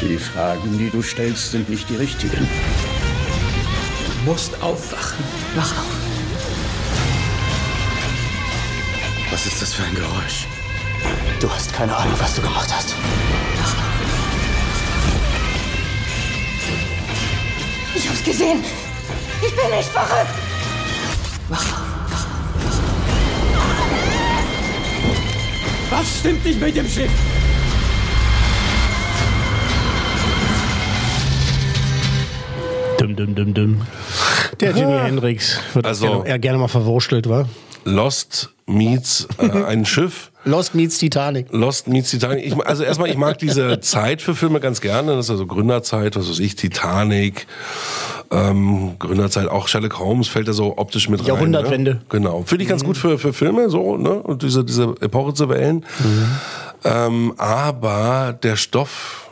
Die 0.00 0.18
Fragen, 0.18 0.78
die 0.78 0.90
du 0.90 1.00
stellst, 1.02 1.52
sind 1.52 1.68
nicht 1.68 1.88
die 1.88 1.96
richtigen. 1.96 2.48
Du 4.24 4.30
musst 4.30 4.60
aufwachen. 4.60 5.24
Wach 5.54 5.70
auf. 5.70 5.86
Was 9.30 9.46
ist 9.46 9.62
das 9.62 9.72
für 9.72 9.84
ein 9.84 9.94
Geräusch? 9.94 10.46
Du 11.42 11.50
hast 11.50 11.72
keine 11.72 11.96
Ahnung, 11.96 12.14
was 12.20 12.36
du 12.36 12.40
gemacht 12.40 12.72
hast. 12.72 12.94
Ich 17.96 18.08
hab's 18.08 18.22
gesehen. 18.22 18.62
Ich 19.44 19.50
bin 19.56 19.76
nicht 19.76 19.88
verrückt. 19.88 20.30
Was 25.90 26.18
stimmt 26.20 26.44
nicht 26.44 26.60
mit 26.60 26.76
dem 26.76 26.88
Schiff? 26.88 27.10
Dum, 32.98 33.16
dum, 33.16 33.34
dum, 33.34 33.52
dum. 33.54 33.80
Der 34.60 34.70
Jimi 34.76 34.96
Hendrix 34.96 35.58
wird 35.74 35.86
Also- 35.86 36.22
gerne, 36.22 36.38
gerne 36.38 36.58
mal 36.58 36.68
verwurstelt, 36.68 37.28
wa? 37.28 37.46
Lost 37.84 38.50
meets 38.66 39.26
äh, 39.38 39.64
ein 39.64 39.84
Schiff. 39.84 40.31
Lost 40.44 40.74
meets 40.74 40.98
Titanic. 40.98 41.46
Lost 41.52 41.86
meets 41.88 42.10
Titanic. 42.10 42.44
Ich, 42.46 42.56
also 42.66 42.82
erstmal, 42.82 43.08
ich 43.10 43.16
mag 43.16 43.38
diese 43.38 43.80
Zeit 43.80 44.20
für 44.22 44.34
Filme 44.34 44.58
ganz 44.60 44.80
gerne. 44.80 45.14
Das 45.14 45.26
ist 45.26 45.30
also 45.30 45.46
Gründerzeit, 45.46 46.16
was 46.16 46.28
weiß 46.28 46.38
ich, 46.40 46.56
Titanic, 46.56 47.46
ähm, 48.30 48.96
Gründerzeit, 48.98 49.48
auch 49.48 49.68
Sherlock 49.68 49.98
Holmes 49.98 50.28
fällt 50.28 50.48
da 50.48 50.52
so 50.52 50.78
optisch 50.78 51.08
mit 51.08 51.20
rein. 51.20 51.26
Jahrhundertwende. 51.28 51.94
Ne? 51.94 52.00
Genau. 52.08 52.42
Finde 52.44 52.64
ich 52.64 52.68
ganz 52.68 52.82
gut 52.82 52.96
für, 52.96 53.18
für 53.18 53.32
Filme, 53.32 53.70
so, 53.70 53.96
ne? 53.96 54.10
Und 54.14 54.42
diese, 54.42 54.64
diese 54.64 54.94
Epoche 55.00 55.34
zu 55.34 55.48
wählen. 55.48 55.84
Ähm, 56.84 57.34
aber 57.36 58.36
der 58.42 58.56
Stoff, 58.56 59.30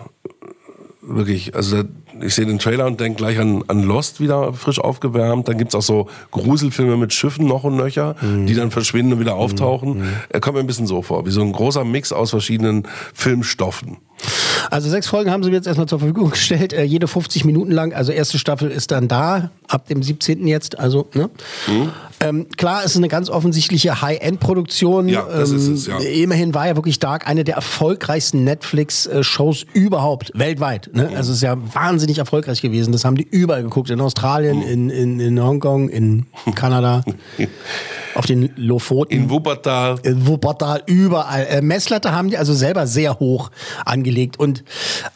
wirklich, 1.02 1.55
also 1.57 1.83
da- 1.83 1.88
ich 2.22 2.34
sehe 2.34 2.46
den 2.46 2.58
Trailer 2.58 2.86
und 2.86 3.00
denke 3.00 3.18
gleich 3.18 3.38
an, 3.38 3.64
an 3.68 3.82
Lost 3.82 4.20
wieder 4.20 4.52
frisch 4.52 4.78
aufgewärmt. 4.78 5.48
Dann 5.48 5.58
gibt's 5.58 5.74
auch 5.74 5.82
so 5.82 6.06
Gruselfilme 6.30 6.96
mit 6.96 7.12
Schiffen 7.12 7.46
noch 7.46 7.64
und 7.64 7.76
nöcher, 7.76 8.16
die 8.22 8.54
dann 8.54 8.70
verschwinden 8.70 9.14
und 9.14 9.20
wieder 9.20 9.34
auftauchen. 9.34 10.02
Er 10.28 10.40
kommt 10.40 10.54
mir 10.54 10.60
ein 10.60 10.66
bisschen 10.66 10.86
so 10.86 11.02
vor, 11.02 11.26
wie 11.26 11.30
so 11.30 11.40
ein 11.42 11.52
großer 11.52 11.84
Mix 11.84 12.12
aus 12.12 12.30
verschiedenen 12.30 12.86
Filmstoffen. 13.14 13.98
Also 14.70 14.88
sechs 14.88 15.08
Folgen 15.08 15.30
haben 15.30 15.42
sie 15.42 15.50
mir 15.50 15.56
jetzt 15.56 15.66
erstmal 15.66 15.88
zur 15.88 15.98
Verfügung 15.98 16.30
gestellt, 16.30 16.72
äh, 16.72 16.84
jede 16.84 17.08
50 17.08 17.44
Minuten 17.44 17.72
lang. 17.72 17.92
Also 17.92 18.12
erste 18.12 18.38
Staffel 18.38 18.70
ist 18.70 18.90
dann 18.90 19.08
da, 19.08 19.50
ab 19.66 19.88
dem 19.88 20.02
17. 20.02 20.46
jetzt. 20.46 20.78
Also, 20.78 21.08
ne? 21.14 21.30
Ähm, 22.22 22.48
klar, 22.56 22.82
es 22.84 22.92
ist 22.92 22.98
eine 22.98 23.08
ganz 23.08 23.30
offensichtliche 23.30 24.02
High-End-Produktion. 24.02 25.08
Ja, 25.08 25.22
das 25.22 25.50
ist 25.50 25.66
ähm, 25.66 25.74
es, 25.74 25.86
ja. 25.86 25.98
Immerhin 25.98 26.52
war 26.52 26.66
ja 26.66 26.76
wirklich 26.76 26.98
Dark 26.98 27.26
eine 27.26 27.44
der 27.44 27.54
erfolgreichsten 27.54 28.44
Netflix-Shows 28.44 29.64
überhaupt, 29.72 30.30
weltweit. 30.34 30.90
Ne? 30.92 31.08
Also 31.16 31.30
es 31.30 31.38
ist 31.38 31.42
ja 31.42 31.56
wahnsinnig 31.74 32.18
erfolgreich 32.18 32.60
gewesen. 32.60 32.92
Das 32.92 33.06
haben 33.06 33.16
die 33.16 33.26
überall 33.28 33.62
geguckt. 33.62 33.88
In 33.88 34.02
Australien, 34.02 34.60
in, 34.60 34.90
in, 34.90 35.18
in 35.18 35.42
Hongkong, 35.42 35.88
in 35.88 36.26
Kanada, 36.54 37.02
auf 38.14 38.26
den 38.26 38.50
Lofoten. 38.54 39.14
In 39.14 39.30
Wuppertal. 39.30 39.98
In 40.02 40.26
Wuppertal, 40.26 40.82
überall. 40.84 41.46
Äh, 41.46 41.62
Messlatte 41.62 42.12
haben 42.12 42.28
die 42.28 42.36
also 42.36 42.52
selber 42.52 42.86
sehr 42.86 43.18
hoch 43.18 43.50
angelegt. 43.86 44.38
Und 44.38 44.62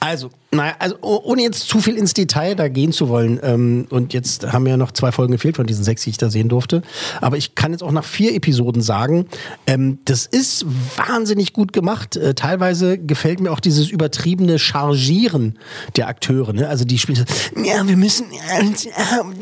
also, 0.00 0.30
naja, 0.54 0.74
also 0.78 0.96
oh- 1.00 1.20
ohne 1.24 1.42
jetzt 1.42 1.68
zu 1.68 1.80
viel 1.80 1.96
ins 1.96 2.14
Detail 2.14 2.54
da 2.54 2.68
gehen 2.68 2.92
zu 2.92 3.08
wollen. 3.08 3.40
Ähm, 3.42 3.86
und 3.90 4.12
jetzt 4.12 4.52
haben 4.52 4.66
ja 4.66 4.76
noch 4.76 4.92
zwei 4.92 5.12
Folgen 5.12 5.32
gefehlt 5.32 5.56
von 5.56 5.66
diesen 5.66 5.84
sechs, 5.84 6.02
die 6.02 6.10
ich 6.10 6.18
da 6.18 6.30
sehen 6.30 6.48
durfte. 6.48 6.82
Aber 7.20 7.36
ich 7.36 7.54
kann 7.54 7.72
jetzt 7.72 7.82
auch 7.82 7.92
nach 7.92 8.04
vier 8.04 8.34
Episoden 8.34 8.82
sagen, 8.82 9.26
ähm, 9.66 9.98
das 10.04 10.26
ist 10.26 10.66
wahnsinnig 10.96 11.52
gut 11.52 11.72
gemacht. 11.72 12.16
Äh, 12.16 12.34
teilweise 12.34 12.98
gefällt 12.98 13.40
mir 13.40 13.52
auch 13.52 13.60
dieses 13.60 13.88
übertriebene 13.88 14.58
Chargieren 14.58 15.58
der 15.96 16.08
Akteure. 16.08 16.52
Ne? 16.52 16.68
Also 16.68 16.84
die 16.84 16.98
spielen 16.98 17.24
ja, 17.64 17.86
wir 17.86 17.96
müssen. 17.96 18.26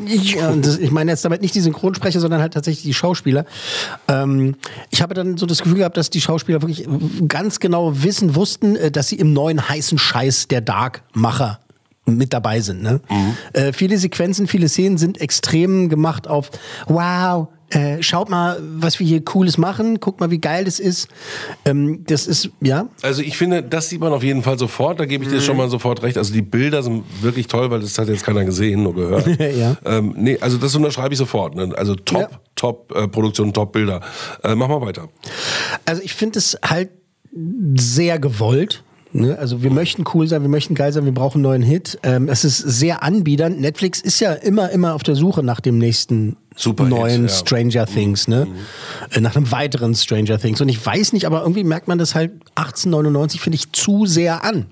Ja, 0.07 0.49
und 0.49 0.65
das, 0.65 0.77
ich 0.77 0.91
meine 0.91 1.11
jetzt 1.11 1.25
damit 1.25 1.41
nicht 1.41 1.55
die 1.55 1.61
Synchronsprecher, 1.61 2.19
sondern 2.19 2.41
halt 2.41 2.53
tatsächlich 2.53 2.83
die 2.83 2.93
Schauspieler. 2.93 3.45
Ähm, 4.07 4.55
ich 4.89 5.01
habe 5.01 5.13
dann 5.13 5.37
so 5.37 5.45
das 5.45 5.61
Gefühl 5.61 5.79
gehabt, 5.79 5.97
dass 5.97 6.09
die 6.09 6.21
Schauspieler 6.21 6.61
wirklich 6.61 6.87
ganz 7.27 7.59
genau 7.59 8.03
wissen, 8.03 8.35
wussten, 8.35 8.75
äh, 8.75 8.91
dass 8.91 9.07
sie 9.07 9.15
im 9.15 9.33
neuen 9.33 9.67
heißen 9.67 9.97
Scheiß 9.97 10.47
der 10.47 10.61
Dark-Macher 11.13 11.59
mit 12.05 12.33
dabei 12.33 12.59
sind. 12.59 12.81
Ne? 12.83 12.99
Äh, 13.53 13.71
viele 13.71 13.97
Sequenzen, 13.97 14.47
viele 14.47 14.67
Szenen 14.67 14.97
sind 14.97 15.21
extrem 15.21 15.87
gemacht 15.87 16.27
auf 16.27 16.51
Wow. 16.87 17.47
äh, 17.69 18.03
schaut 18.03 18.29
mal, 18.29 18.59
was 18.61 18.99
wir 18.99 19.07
hier 19.07 19.23
Cooles 19.23 19.57
machen, 19.57 20.01
guckt 20.01 20.19
mal, 20.19 20.29
wie 20.29 20.39
geil 20.41 20.65
das 20.65 20.79
ist. 20.79 21.07
Ähm, 21.63 22.03
das 22.05 22.27
ist, 22.27 22.49
ja. 22.59 22.87
Also 23.01 23.21
ich 23.21 23.37
finde, 23.37 23.63
das 23.63 23.87
sieht 23.87 24.01
man 24.01 24.11
auf 24.11 24.21
jeden 24.21 24.43
Fall 24.43 24.59
sofort, 24.59 24.99
da 24.99 25.05
gebe 25.05 25.23
ich 25.23 25.29
dir 25.29 25.37
Mhm. 25.37 25.41
schon 25.43 25.55
mal 25.57 25.69
sofort 25.69 26.03
recht. 26.03 26.17
Also 26.17 26.33
die 26.33 26.41
Bilder 26.41 26.83
sind 26.83 27.05
wirklich 27.21 27.47
toll, 27.47 27.71
weil 27.71 27.79
das 27.79 27.97
hat 27.97 28.09
jetzt 28.09 28.25
keiner 28.25 28.43
gesehen, 28.43 28.83
nur 28.83 28.93
gehört. 28.95 29.25
Ja. 29.57 29.77
ähm, 29.85 30.13
nee, 30.17 30.37
also 30.41 30.57
das 30.57 30.75
unterschreibe 30.75 31.13
ich 31.13 31.17
sofort. 31.17 31.55
Ne? 31.55 31.71
Also 31.77 31.95
top, 31.95 32.19
Ja. 32.19 32.29
top 32.55 32.93
äh, 32.95 33.07
Produktion, 33.07 33.53
top 33.53 33.71
Bilder. 33.71 34.01
Äh, 34.43 34.55
mach 34.55 34.67
mal 34.67 34.81
weiter. 34.81 35.07
Also 35.85 36.01
ich 36.03 36.13
finde 36.13 36.39
es 36.39 36.57
halt 36.65 36.89
sehr 37.75 38.19
gewollt. 38.19 38.83
Ne? 39.13 39.37
Also 39.37 39.61
wir 39.61 39.71
möchten 39.71 40.03
cool 40.13 40.27
sein, 40.27 40.41
wir 40.41 40.49
möchten 40.49 40.73
geil 40.73 40.91
sein, 40.91 41.05
wir 41.05 41.13
brauchen 41.13 41.37
einen 41.37 41.43
neuen 41.43 41.61
Hit. 41.61 41.99
Ähm, 42.03 42.29
es 42.29 42.43
ist 42.43 42.57
sehr 42.57 43.03
anbiedernd. 43.03 43.61
Netflix 43.61 44.01
ist 44.01 44.19
ja 44.19 44.33
immer, 44.33 44.71
immer 44.71 44.95
auf 44.95 45.03
der 45.03 45.15
Suche 45.15 45.43
nach 45.43 45.59
dem 45.59 45.77
nächsten 45.77 46.35
Superhit, 46.55 46.91
neuen 46.91 47.23
ja. 47.23 47.29
Stranger 47.29 47.85
Things, 47.85 48.27
ne? 48.27 48.47
Äh, 49.11 49.21
Nach 49.21 49.35
einem 49.35 49.51
weiteren 49.51 49.95
Stranger 49.95 50.39
Things. 50.39 50.61
Und 50.61 50.69
ich 50.69 50.83
weiß 50.83 51.13
nicht, 51.13 51.25
aber 51.25 51.41
irgendwie 51.41 51.63
merkt 51.63 51.87
man 51.87 51.97
das 51.97 52.15
halt 52.15 52.31
1899, 52.55 53.41
finde 53.41 53.55
ich, 53.55 53.71
zu 53.71 54.05
sehr 54.05 54.43
an. 54.43 54.67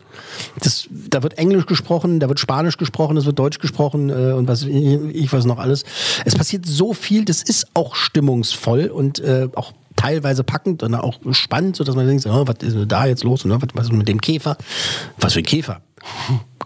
Das, 0.59 0.87
da 0.89 1.23
wird 1.23 1.37
Englisch 1.37 1.65
gesprochen, 1.65 2.19
da 2.19 2.27
wird 2.29 2.39
Spanisch 2.39 2.77
gesprochen, 2.77 3.17
es 3.17 3.25
wird 3.25 3.39
Deutsch 3.39 3.59
gesprochen 3.59 4.09
äh, 4.09 4.33
und 4.33 4.47
was 4.47 4.63
ich, 4.63 4.75
ich 5.13 5.33
weiß 5.33 5.45
noch 5.45 5.59
alles. 5.59 5.83
Es 6.25 6.35
passiert 6.35 6.65
so 6.65 6.93
viel, 6.93 7.25
das 7.25 7.41
ist 7.43 7.67
auch 7.73 7.95
stimmungsvoll 7.95 8.87
und 8.87 9.19
äh, 9.19 9.47
auch 9.55 9.73
teilweise 10.01 10.43
packend 10.43 10.83
und 10.83 10.95
auch 10.95 11.19
spannend, 11.31 11.75
sodass 11.75 11.95
man 11.95 12.07
denkt, 12.07 12.25
oh, 12.25 12.47
was 12.47 12.55
ist 12.61 12.75
denn 12.75 12.87
da 12.87 13.05
jetzt 13.05 13.23
los? 13.23 13.45
Und, 13.45 13.51
was, 13.51 13.61
was 13.73 13.85
ist 13.85 13.93
mit 13.93 14.07
dem 14.07 14.19
Käfer? 14.19 14.57
Was 15.19 15.33
für 15.33 15.39
ein 15.39 15.45
Käfer? 15.45 15.81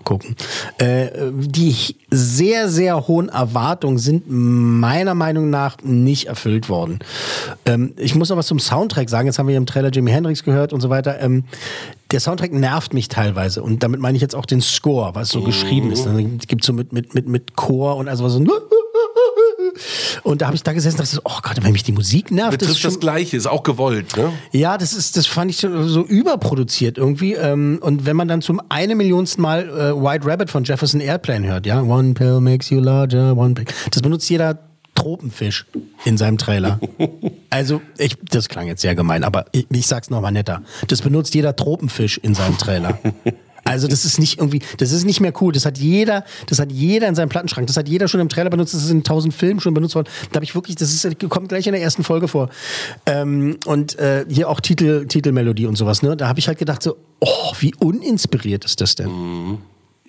Gucken. 0.06 0.36
Äh, 0.78 1.10
die 1.34 1.76
sehr, 2.12 2.70
sehr 2.70 3.08
hohen 3.08 3.28
Erwartungen 3.28 3.98
sind 3.98 4.26
meiner 4.28 5.16
Meinung 5.16 5.50
nach 5.50 5.78
nicht 5.84 6.28
erfüllt 6.28 6.70
worden. 6.70 7.00
Ähm, 7.66 7.94
ich 7.98 8.16
muss 8.16 8.30
noch 8.30 8.38
was 8.38 8.48
zum 8.48 8.60
Soundtrack 8.60 9.10
sagen. 9.10 9.28
Jetzt 9.28 9.40
haben 9.40 9.48
wir 9.48 9.58
im 9.58 9.66
Trailer 9.66 9.90
Jimi 9.90 10.12
Hendrix 10.12 10.44
gehört 10.44 10.72
und 10.72 10.80
so 10.80 10.90
weiter. 10.90 11.20
Ähm, 11.20 11.44
der 12.12 12.20
Soundtrack 12.20 12.54
nervt 12.54 12.94
mich 12.94 13.10
teilweise 13.10 13.64
und 13.64 13.84
damit 13.84 14.00
meine 14.00 14.16
ich 14.16 14.22
jetzt 14.22 14.36
auch 14.36 14.46
den 14.46 14.62
Score, 14.62 15.16
was 15.16 15.30
so 15.30 15.42
geschrieben 15.42 15.92
ist. 15.92 16.06
Dann 16.06 16.38
gibt 16.38 16.64
so 16.64 16.72
mit, 16.72 16.94
mit, 16.94 17.16
mit, 17.16 17.28
mit 17.28 17.56
Chor 17.56 17.98
und 17.98 18.08
also 18.08 18.30
so 18.30 18.40
und 20.24 20.42
da 20.42 20.48
habe 20.48 20.56
ich 20.56 20.64
da 20.64 20.74
gesessen 20.74 20.96
und 20.96 21.06
dachte, 21.06 21.16
so, 21.16 21.22
oh 21.24 21.40
Gott, 21.42 21.58
wenn 21.62 21.72
mich 21.72 21.84
die 21.84 21.92
Musik 21.92 22.32
nervt, 22.32 22.54
das 22.54 22.68
Betrifft 22.68 22.86
das 22.86 22.94
schon, 22.94 23.00
Gleiche, 23.00 23.38
ist 23.38 23.48
auch 23.48 23.64
gewollt. 23.64 24.16
Ne? 24.18 24.32
ja, 24.52 24.78
das 24.78 24.94
ist, 24.94 25.18
das 25.18 25.28
fand 25.28 25.52
ich 25.52 25.58
so 25.58 25.88
so 25.88 26.04
überproduziert 26.04 26.98
irgendwie. 26.98 27.34
Ähm, 27.34 27.80
und 27.82 28.06
wenn 28.06 28.16
man 28.16 28.28
dann 28.28 28.42
zum 28.42 28.62
eine 28.70 28.96
Millionsten 28.96 29.42
Mal 29.42 29.70
äh, 29.70 29.96
White 29.96 30.26
Rabbit 30.26 30.50
von 30.50 30.64
Jefferson 30.64 31.02
Airplane 31.02 31.48
hört, 31.48 31.66
ja, 31.66 31.82
One 31.82 32.14
pill 32.14 32.40
makes 32.40 32.70
you 32.70 32.80
larger, 32.80 33.36
one 33.36 33.54
pill. 33.54 33.66
Das 33.92 34.02
benutzt 34.02 34.30
jeder 34.30 34.60
Tropenfisch 34.96 35.66
in 36.06 36.18
seinem 36.18 36.38
Trailer. 36.38 36.80
Also, 37.52 37.82
ich, 37.98 38.18
das 38.32 38.50
klang 38.50 38.68
jetzt 38.68 38.82
sehr 38.82 38.96
gemein, 38.96 39.24
aber 39.24 39.46
ich, 39.54 39.66
ich 39.72 39.88
sag's 39.88 40.10
nochmal 40.10 40.34
netter. 40.34 40.62
Das 40.90 41.02
benutzt 41.02 41.34
jeder 41.36 41.56
Tropenfisch 41.56 42.18
in 42.18 42.34
seinem 42.34 42.58
Trailer. 42.58 43.00
Also 43.68 43.88
das 43.88 44.06
ist 44.06 44.20
nicht 44.20 44.38
irgendwie, 44.38 44.62
das 44.78 44.92
ist 44.92 45.06
nicht 45.06 45.20
mehr 45.20 45.34
cool. 45.42 45.52
Das 45.52 45.66
hat 45.66 45.80
jeder, 45.80 46.24
das 46.48 46.60
hat 46.60 46.72
jeder 46.72 47.08
in 47.08 47.16
seinem 47.16 47.30
Plattenschrank. 47.30 47.66
Das 47.66 47.76
hat 47.76 47.90
jeder 47.90 48.08
schon 48.08 48.20
im 48.20 48.30
Trailer 48.30 48.52
benutzt. 48.52 48.76
Das 48.76 48.84
ist 48.84 48.92
in 48.92 49.04
tausend 49.04 49.34
Filmen 49.34 49.60
schon 49.60 49.74
benutzt 49.74 49.96
worden. 49.96 50.08
Da 50.32 50.38
habe 50.38 50.46
ich 50.46 50.54
wirklich, 50.54 50.76
das 50.76 50.94
ist, 50.94 51.30
kommt 51.30 51.50
gleich 51.50 51.66
in 51.66 51.74
der 51.74 51.82
ersten 51.82 52.04
Folge 52.04 52.28
vor. 52.28 52.50
Ähm, 53.08 53.58
und 53.66 53.98
äh, 53.98 54.24
hier 54.30 54.50
auch 54.50 54.60
Titel, 54.60 55.08
Titelmelodie 55.08 55.66
und 55.66 55.78
sowas. 55.78 56.04
Ne? 56.04 56.16
Da 56.16 56.28
habe 56.28 56.40
ich 56.40 56.48
halt 56.48 56.60
gedacht 56.60 56.84
so, 56.84 56.96
oh, 57.20 57.54
wie 57.60 57.74
uninspiriert 57.80 58.66
ist 58.66 58.82
das 58.82 58.94
denn? 58.94 59.10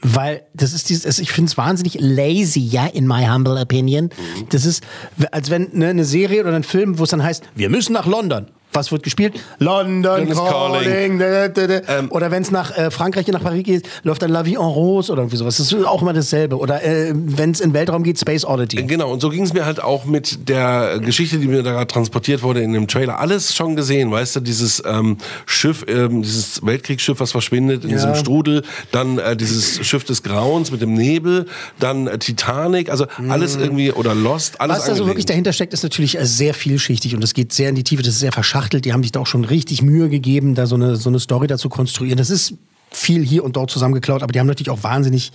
Weil 0.03 0.43
das 0.53 0.75
ist 0.75 0.91
dieses, 0.91 1.19
ich 1.19 1.33
finde 1.33 1.49
es 1.49 1.57
wahnsinnig 1.57 1.97
lazy, 1.99 2.61
ja, 2.61 2.87
in 2.87 3.07
my 3.07 3.27
humble 3.27 3.59
opinion. 3.59 4.11
Das 4.51 4.67
ist, 4.67 4.85
als 5.31 5.49
wenn 5.49 5.71
ne, 5.73 5.89
eine 5.89 6.05
Serie 6.05 6.43
oder 6.43 6.55
ein 6.55 6.63
Film, 6.63 6.99
wo 6.99 7.05
es 7.05 7.11
dann 7.11 7.23
heißt, 7.23 7.43
wir 7.55 7.71
müssen 7.71 7.95
nach 7.95 8.05
London. 8.05 8.49
Was 8.77 8.93
wird 8.93 9.03
gespielt? 9.03 9.35
London 9.59 10.03
London 10.03 10.37
calling. 10.37 11.19
calling. 11.19 11.19
Da. 11.19 12.05
oder 12.11 12.31
wenn 12.31 12.43
es 12.43 12.51
nach 12.51 12.77
äh, 12.77 12.91
Frankreich, 12.91 13.27
nach 13.29 13.43
Paris 13.43 13.65
geht, 13.65 13.89
läuft 14.03 14.23
dann 14.23 14.31
La 14.31 14.45
Vie 14.45 14.55
en 14.55 14.61
Rose 14.61 15.11
oder 15.11 15.23
irgendwie 15.23 15.37
sowas. 15.39 15.57
Das 15.57 15.73
ist 15.73 15.85
auch 15.85 16.03
immer 16.03 16.13
dasselbe. 16.13 16.59
Oder 16.59 16.85
äh, 16.85 17.13
wenn 17.15 17.51
es 17.53 17.61
in 17.61 17.71
den 17.71 17.75
Weltraum 17.75 18.03
geht, 18.03 18.19
Space 18.19 18.45
Oddity. 18.45 18.83
Genau, 18.85 19.11
und 19.13 19.21
so 19.21 19.31
ging 19.31 19.43
es 19.45 19.53
mir 19.53 19.65
halt 19.65 19.83
auch 19.83 20.05
mit 20.05 20.49
der 20.49 20.99
Geschichte, 21.01 21.39
die 21.39 21.49
mir 21.49 21.63
da 21.63 21.85
transportiert 21.87 22.43
wurde 22.43 22.61
in 22.61 22.73
dem 22.73 22.87
Trailer. 22.87 23.19
Alles 23.19 23.55
schon 23.55 23.77
gesehen, 23.77 24.11
weißt 24.11 24.37
du, 24.37 24.41
dieses 24.41 24.83
ähm, 24.87 25.17
Schiff, 25.47 25.85
ähm, 25.89 26.23
dieses 26.23 26.65
Weltkriegsschiff, 26.65 27.19
was 27.19 27.33
verschwindet 27.33 27.85
in 27.85 27.91
Ja. 27.91 27.97
diesem 27.97 28.15
Strudel, 28.15 28.63
dann 28.93 29.19
äh, 29.19 29.37
dieses 29.37 29.85
Schiff 29.87 30.05
des 30.05 30.23
Grauens 30.23 30.71
mit 30.71 30.83
dem 30.83 30.95
Nebel, 30.95 31.47
dann 31.79 32.07
äh, 32.07 32.19
Titanic, 32.19 32.91
also 32.91 33.07
alles 33.29 33.57
irgendwie, 33.57 33.91
oder 33.93 34.15
Lost, 34.15 34.61
alles 34.61 34.77
Mhm. 34.77 34.81
Was 34.81 34.87
da 34.89 34.95
so 34.95 35.07
wirklich 35.07 35.25
dahinter 35.27 35.53
steckt, 35.55 35.73
ist 35.73 35.83
natürlich 35.83 36.19
äh, 36.19 36.27
sehr 36.27 36.53
vielschichtig 36.53 37.15
und 37.15 37.25
es 37.25 37.33
geht 37.33 37.53
sehr 37.53 37.71
in 37.71 37.75
die 37.75 37.85
Tiefe. 37.85 38.03
Das 38.03 38.15
ist 38.15 38.21
sehr 38.21 38.33
verschachtelt. 38.33 38.66
Die 38.69 38.93
haben 38.93 39.03
sich 39.03 39.13
da 39.13 39.21
auch 39.21 39.27
schon 39.27 39.45
richtig 39.45 39.83
Mühe 39.83 40.09
gegeben, 40.09 40.55
da 40.55 40.67
so 40.67 40.75
eine, 40.75 40.97
so 40.97 41.09
eine 41.09 41.21
Story 41.21 41.47
dazu 41.47 41.69
konstruieren. 41.69 42.19
Das 42.19 42.31
ist 42.31 42.55
viel 42.91 43.25
hier 43.25 43.45
und 43.45 43.57
dort 43.57 43.71
zusammengeklaut, 43.71 44.23
aber 44.23 44.33
die 44.33 44.41
haben 44.41 44.47
natürlich 44.47 44.71
auch 44.71 44.83
wahnsinnig, 44.83 45.33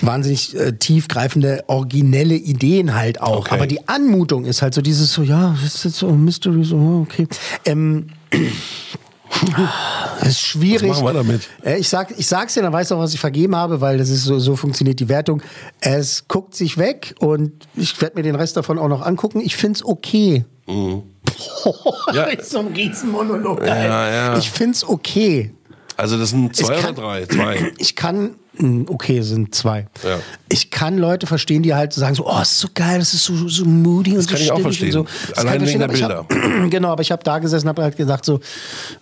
wahnsinnig 0.00 0.56
äh, 0.56 0.72
tiefgreifende, 0.72 1.64
originelle 1.66 2.34
Ideen 2.34 2.94
halt 2.94 3.20
auch. 3.20 3.46
Okay. 3.46 3.54
Aber 3.54 3.66
die 3.66 3.88
Anmutung 3.88 4.44
ist 4.44 4.62
halt 4.62 4.74
so 4.74 4.82
dieses 4.82 5.12
so, 5.12 5.22
ja, 5.22 5.56
das 5.62 5.74
ist 5.74 5.84
jetzt 5.84 5.96
so 5.96 6.12
Mystery, 6.12 6.64
so, 6.64 7.06
okay. 7.06 7.26
Ähm, 7.64 8.08
das 10.20 10.28
ist 10.28 10.40
schwierig. 10.40 10.90
Was 10.90 11.02
machen 11.02 11.16
wir 11.16 11.22
damit? 11.24 11.48
Äh, 11.64 11.78
Ich, 11.78 11.88
sag, 11.88 12.16
ich 12.18 12.26
sag's 12.26 12.54
dir, 12.54 12.62
dann 12.62 12.72
weißt 12.72 12.90
du 12.90 12.94
auch, 12.96 13.00
was 13.00 13.14
ich 13.14 13.20
vergeben 13.20 13.56
habe, 13.56 13.80
weil 13.80 13.98
das 13.98 14.08
ist 14.10 14.24
so, 14.24 14.38
so 14.38 14.56
funktioniert 14.56 15.00
die 15.00 15.08
Wertung. 15.08 15.42
Es 15.80 16.28
guckt 16.28 16.54
sich 16.54 16.78
weg 16.78 17.14
und 17.18 17.52
ich 17.74 18.00
werde 18.00 18.16
mir 18.16 18.22
den 18.22 18.34
Rest 18.34 18.56
davon 18.56 18.78
auch 18.78 18.88
noch 18.88 19.02
angucken. 19.02 19.40
Ich 19.40 19.56
find's 19.56 19.84
okay. 19.84 20.44
Ja. 20.66 21.02
Das 22.14 22.34
ist 22.46 22.50
so 22.50 22.58
ein 22.60 22.68
Riesenmonolog. 22.68 23.64
Ja, 23.66 24.10
ja. 24.10 24.38
Ich 24.38 24.50
find's 24.50 24.84
okay. 24.84 25.52
Also 25.96 26.18
das 26.18 26.30
sind 26.30 26.54
zwei 26.54 26.64
Ich 26.64 26.70
oder 26.70 26.80
kann- 26.80 26.94
drei? 26.94 27.26
Zwei. 27.26 27.72
Ich 27.78 27.96
kann, 27.96 28.36
okay, 28.88 29.20
sind 29.22 29.54
zwei. 29.54 29.86
Ja. 30.02 30.18
Ich 30.48 30.70
kann 30.70 30.98
Leute 30.98 31.26
verstehen, 31.26 31.62
die 31.62 31.74
halt 31.74 31.92
sagen 31.92 32.14
so, 32.14 32.26
oh, 32.26 32.40
ist 32.40 32.58
so 32.58 32.68
geil, 32.74 32.98
das 32.98 33.14
ist 33.14 33.24
so, 33.24 33.48
so 33.48 33.64
moody 33.64 34.12
und 34.12 34.18
Das 34.18 34.24
so 34.26 34.32
kann 34.34 34.42
ich 34.42 34.52
auch 34.52 34.60
verstehen. 34.60 34.92
so. 34.92 35.06
Das 35.28 35.38
Allein 35.38 35.66
wegen 35.66 35.80
der 35.80 35.92
ich 35.92 36.02
Hab, 36.02 36.28
genau, 36.70 36.90
aber 36.90 37.02
ich 37.02 37.10
habe 37.10 37.22
da 37.24 37.38
gesessen 37.38 37.66
und 37.66 37.70
habe 37.70 37.82
halt 37.82 37.96
gesagt 37.96 38.24
so, 38.24 38.40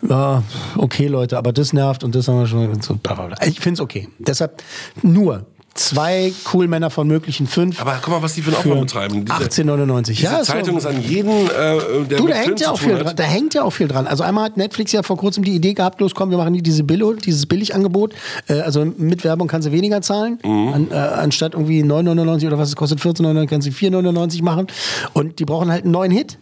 ja, 0.08 0.42
okay 0.76 1.06
Leute, 1.06 1.36
aber 1.36 1.52
das 1.52 1.72
nervt 1.72 2.04
und 2.04 2.14
das 2.14 2.28
haben 2.28 2.38
wir 2.38 2.46
schon. 2.46 2.80
So. 2.80 2.98
Ich 3.44 3.60
find's 3.60 3.80
okay. 3.80 4.08
Deshalb 4.18 4.62
nur 5.02 5.46
zwei 5.74 6.32
cool 6.52 6.68
Männer 6.68 6.90
von 6.90 7.06
möglichen 7.08 7.46
fünf. 7.46 7.80
Aber 7.80 7.98
guck 8.02 8.12
mal, 8.14 8.22
was 8.22 8.35
die 8.35 8.42
für 8.42 8.50
einen 8.50 8.58
Aufwand 8.58 8.80
betreiben. 8.87 9.24
Diese- 9.24 9.62
18,99. 9.62 10.06
Diese 10.16 10.22
Ja. 10.32 10.42
Zeitung 10.42 10.76
ist 10.76 10.87
an 10.87 11.02
jeden, 11.02 11.30
äh, 11.30 12.04
der 12.08 12.18
Du, 12.18 12.26
da 12.26 12.35
hängt 12.35 12.61
ja 12.61 12.70
auch 12.70 12.78
viel 12.78 12.96
dran. 12.98 13.16
Da 13.16 13.22
hängt 13.22 13.54
ja 13.54 13.62
auch 13.62 13.70
viel 13.70 13.88
dran. 13.88 14.06
Also 14.06 14.22
einmal 14.24 14.44
hat 14.44 14.56
Netflix 14.56 14.92
ja 14.92 15.02
vor 15.02 15.16
kurzem 15.16 15.44
die 15.44 15.52
Idee 15.54 15.74
gehabt, 15.74 16.00
los 16.00 16.14
komm, 16.14 16.30
wir 16.30 16.38
machen 16.38 16.52
die 16.54 16.62
diese 16.62 16.85
Billo, 16.85 17.14
dieses 17.14 17.46
Billigangebot. 17.46 18.14
Äh, 18.48 18.61
also 18.61 18.85
mit 18.85 19.24
Werbung 19.24 19.48
kann 19.48 19.62
sie 19.62 19.72
weniger 19.72 20.02
zahlen, 20.02 20.38
Mhm. 20.44 20.72
an, 20.72 20.88
äh, 20.90 20.94
anstatt 20.94 21.54
irgendwie 21.54 21.82
9,99 21.82 22.46
oder 22.46 22.58
was 22.58 22.68
es 22.68 22.76
kostet, 22.76 23.00
14,99 23.00 23.46
kann 23.48 23.62
sie 23.62 23.70
4,99 23.72 24.42
machen. 24.42 24.66
Und 25.12 25.38
die 25.38 25.44
brauchen 25.44 25.70
halt 25.70 25.85
einen 25.85 25.92
neuen 25.92 26.11
Hit. 26.12 26.38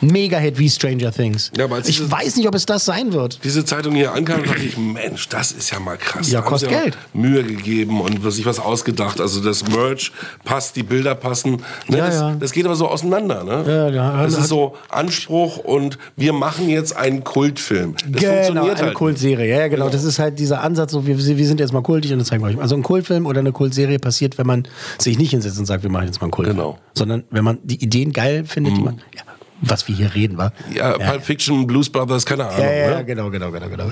Mega-Hit 0.00 0.58
wie 0.58 0.68
Stranger 0.70 1.12
Things. 1.12 1.50
Ja, 1.56 1.66
ich 1.78 1.84
diese- 1.84 2.10
weiß 2.10 2.36
nicht, 2.36 2.48
ob 2.48 2.54
es 2.54 2.66
das 2.66 2.84
sein 2.84 3.12
wird. 3.12 3.40
diese 3.44 3.64
Zeitung 3.64 3.94
hier 3.94 4.12
ankam, 4.12 4.42
dachte 4.44 4.62
ich, 4.62 4.76
Mensch, 4.78 5.28
das 5.28 5.52
ist 5.52 5.70
ja 5.70 5.78
mal 5.80 5.96
krass. 5.96 6.30
Ja, 6.30 6.40
kostet 6.40 6.70
sie 6.70 6.76
Geld. 6.76 6.98
Mühe 7.12 7.42
gegeben 7.44 8.00
und 8.00 8.20
sich 8.32 8.46
was 8.46 8.58
ausgedacht. 8.58 9.20
Also 9.20 9.40
das 9.42 9.66
Merch 9.68 10.12
passt, 10.44 10.76
die 10.76 10.82
Bilder 10.82 11.14
passen. 11.14 11.62
Ne, 11.88 11.98
Ja, 11.98 12.06
das, 12.06 12.14
ja. 12.14 12.36
das 12.38 12.52
geht 12.52 12.64
aber 12.66 12.76
so 12.76 12.88
auseinander. 12.88 13.44
Ne? 13.44 13.64
Ja, 13.66 13.88
ja. 13.90 14.22
Das 14.24 14.36
ist 14.38 14.48
so 14.48 14.74
Anspruch 14.88 15.58
und 15.58 15.98
wir 16.16 16.32
machen 16.32 16.68
jetzt 16.68 16.96
einen 16.96 17.24
Kultfilm. 17.24 17.94
Das 18.08 18.20
genau, 18.22 18.34
funktioniert 18.34 18.76
eine 18.78 18.86
halt. 18.88 18.94
Kultserie. 18.94 19.48
Ja, 19.48 19.58
ja, 19.60 19.68
genau. 19.68 19.88
Das 19.88 20.04
ist 20.04 20.18
halt 20.18 20.38
dieser 20.38 20.62
Ansatz, 20.62 20.92
so 20.92 21.06
wir, 21.06 21.18
wir 21.18 21.46
sind 21.46 21.60
jetzt 21.60 21.72
mal 21.72 21.82
kultig 21.82 22.12
und 22.12 22.18
das 22.20 22.28
zeigen 22.28 22.42
wir 22.42 22.48
euch. 22.48 22.58
Also 22.60 22.74
ein 22.74 22.82
Kultfilm 22.82 23.26
oder 23.26 23.40
eine 23.40 23.52
Kultserie 23.52 23.98
passiert, 23.98 24.38
wenn 24.38 24.46
man 24.46 24.66
sich 24.98 25.18
nicht 25.18 25.30
hinsetzt 25.30 25.58
und 25.58 25.66
sagt, 25.66 25.82
wir 25.82 25.90
machen 25.90 26.06
jetzt 26.06 26.20
mal 26.20 26.26
einen 26.26 26.30
Kultfilm. 26.32 26.56
Genau. 26.58 26.78
Sondern 26.94 27.24
wenn 27.30 27.44
man 27.44 27.58
die 27.62 27.82
Ideen 27.82 28.12
geil 28.12 28.44
findet, 28.46 28.76
die 28.76 28.80
man, 28.82 28.96
ja, 29.14 29.22
was 29.60 29.86
wir 29.88 29.94
hier 29.94 30.14
reden, 30.14 30.38
war. 30.38 30.52
Ja, 30.74 30.92
Pulp 30.98 31.22
Fiction, 31.22 31.66
Blues 31.66 31.90
Brothers, 31.90 32.24
keine 32.24 32.46
Ahnung. 32.46 32.60
Ja, 32.60 32.72
ja, 32.72 32.96
ne? 32.98 33.04
genau, 33.04 33.30
genau, 33.30 33.50
genau, 33.50 33.68
genau. 33.68 33.90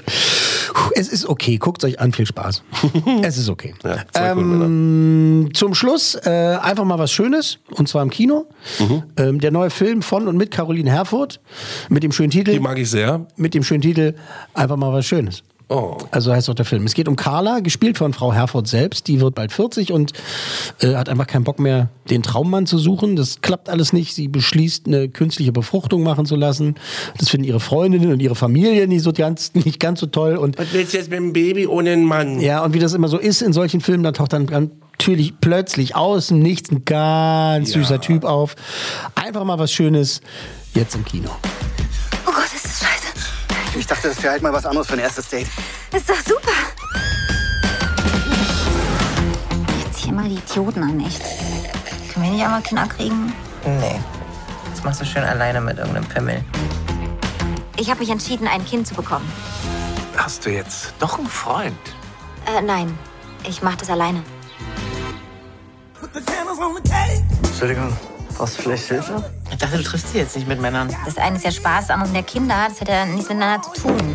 Es 0.95 1.09
ist 1.09 1.27
okay, 1.27 1.57
guckt 1.59 1.85
euch 1.85 2.01
an, 2.01 2.13
viel 2.13 2.27
Spaß. 2.27 2.63
es 3.23 3.37
ist 3.39 3.49
okay. 3.49 3.75
Ja, 3.85 4.05
ähm, 4.15 5.51
zum 5.53 5.75
Schluss 5.75 6.15
äh, 6.15 6.59
einfach 6.61 6.85
mal 6.85 6.99
was 6.99 7.11
Schönes, 7.13 7.59
und 7.71 7.89
zwar 7.89 8.03
im 8.03 8.11
Kino. 8.11 8.47
Mhm. 8.79 9.03
Ähm, 9.17 9.41
der 9.41 9.51
neue 9.51 9.71
Film 9.71 10.03
von 10.03 10.29
und 10.29 10.37
mit 10.37 10.51
Caroline 10.51 10.91
Herfurth, 10.91 11.41
mit 11.89 12.03
dem 12.03 12.13
schönen 12.13 12.31
Titel, 12.31 12.53
Die 12.53 12.61
mag 12.61 12.79
ich 12.79 12.91
sehr. 12.91 13.27
mit 13.37 13.55
dem 13.55 13.63
schönen 13.63 13.83
Titel 13.83 14.15
Einfach 14.55 14.77
mal 14.77 14.93
was 14.93 15.07
Schönes. 15.07 15.43
Oh. 15.71 15.99
Also 16.11 16.33
heißt 16.33 16.49
auch 16.49 16.55
der 16.55 16.65
Film. 16.65 16.87
Es 16.87 16.95
geht 16.95 17.09
um 17.09 17.17
Carla, 17.17 17.61
gespielt 17.61 17.99
von 17.99 18.15
Frau 18.15 18.33
Herford 18.33 18.67
selbst. 18.67 19.07
Die 19.07 19.21
wird 19.21 19.35
bald 19.35 19.53
40 19.53 19.93
und 19.93 20.13
äh, 20.81 20.95
hat 20.95 21.11
einfach 21.11 21.27
keinen 21.27 21.45
Bock 21.45 21.59
mehr, 21.59 21.91
den 22.09 22.23
Traummann 22.23 22.67
zu 22.67 22.79
suchen. 22.79 23.17
Das 23.17 23.43
klappt 23.43 23.69
alles 23.69 23.93
nicht. 23.93 24.15
Sie 24.15 24.29
beschließt, 24.29 24.87
eine 24.87 25.11
künstliche 25.11 25.53
Befruchtung 25.53 26.03
machen 26.03 26.25
zu 26.25 26.37
lassen. 26.37 26.77
Das 27.19 27.29
finden 27.29 27.47
ihre 27.47 27.61
Freundinnen 27.61 28.13
und 28.13 28.21
ihre 28.21 28.35
Familie 28.35 28.89
nicht 28.89 29.03
so 29.03 29.13
ganz, 29.13 29.53
nicht 29.55 29.79
ganz 29.79 30.01
so 30.01 30.07
toll. 30.07 30.37
Und 30.37 30.59
Was 30.59 30.73
willst 30.73 30.95
du 30.95 30.99
jetzt 30.99 31.11
mit 31.11 31.19
dem 31.19 31.35
Baby 31.35 31.67
ohne 31.67 31.93
einen 31.93 32.05
Mann? 32.05 32.41
ja, 32.41 32.65
und 32.65 32.73
wie 32.73 32.79
das 32.79 32.95
immer 32.95 33.09
so 33.09 33.19
ist 33.19 33.43
in 33.43 33.53
solchen 33.53 33.81
Filmen, 33.83 34.05
dann 34.05 34.15
taucht 34.15 34.33
dann, 34.33 34.47
natürlich 34.93 35.35
plötzlich 35.41 35.95
aus 35.95 36.29
dem 36.29 36.41
Nichts 36.41 36.71
ein 36.73 36.85
ganz 36.85 37.73
süßer 37.73 38.01
Typ 38.01 38.25
auf. 38.25 38.57
Einfach 39.15 39.45
mal 39.45 39.59
was 39.59 39.71
Schönes 39.71 40.23
jetzt 40.75 40.95
im 40.95 41.05
Kino. 41.05 41.31
Ich 43.79 43.87
dachte, 43.87 44.09
das 44.09 44.21
wäre 44.23 44.33
halt 44.33 44.43
mal 44.43 44.53
was 44.53 44.67
anderes 44.67 44.89
für 44.89 44.95
ein 44.95 44.99
erstes 44.99 45.29
Date. 45.29 45.47
Ist 45.95 46.11
doch 46.11 46.17
super. 46.17 46.51
Jetzt 49.85 49.99
hier 50.01 50.13
mal 50.13 50.29
die 50.29 50.35
Idioten 50.35 50.83
an, 50.83 51.01
echt. 51.01 51.23
Können 52.13 52.25
wir 52.25 52.33
nicht 52.33 52.45
einmal 52.45 52.61
Kinder 52.63 52.87
kriegen? 52.89 53.33
Nee. 53.65 54.01
Das 54.75 54.83
machst 54.83 55.01
du 55.01 55.05
schön 55.05 55.23
alleine 55.23 55.61
mit 55.61 55.79
irgendeinem 55.79 56.07
Pimmel. 56.07 56.45
Ich 57.77 57.89
habe 57.89 58.01
mich 58.01 58.11
entschieden, 58.11 58.49
ein 58.49 58.65
Kind 58.67 58.89
zu 58.89 58.95
bekommen. 58.95 59.31
Hast 60.17 60.45
du 60.45 60.51
jetzt 60.51 60.95
doch 60.99 61.17
einen 61.17 61.29
Freund? 61.29 61.79
Äh, 62.47 62.61
nein. 62.61 62.99
Ich 63.49 63.63
mache 63.63 63.77
das 63.77 63.91
alleine. 63.91 64.25
Entschuldigung, 67.45 67.97
brauchst 68.39 68.57
du 68.59 68.63
vielleicht 68.63 68.85
Hilfe? 68.85 69.23
Ich 69.51 69.59
dachte, 69.59 69.77
du 69.77 69.83
triffst 69.83 70.09
dich 70.09 70.15
jetzt 70.15 70.37
nicht 70.37 70.47
mit 70.47 70.61
Männern. 70.61 70.95
Das 71.05 71.19
eine 71.19 71.37
ist 71.37 71.45
ja 71.45 71.51
Spaß, 71.51 71.89
das 71.89 71.91
andere 71.91 72.07
sind 72.07 72.17
ja 72.17 72.23
Kinder. 72.23 72.67
Das 72.69 72.81
hat 72.81 72.89
ja 72.89 73.05
nichts 73.05 73.29
miteinander 73.29 73.61
zu 73.63 73.83
tun. 73.83 74.15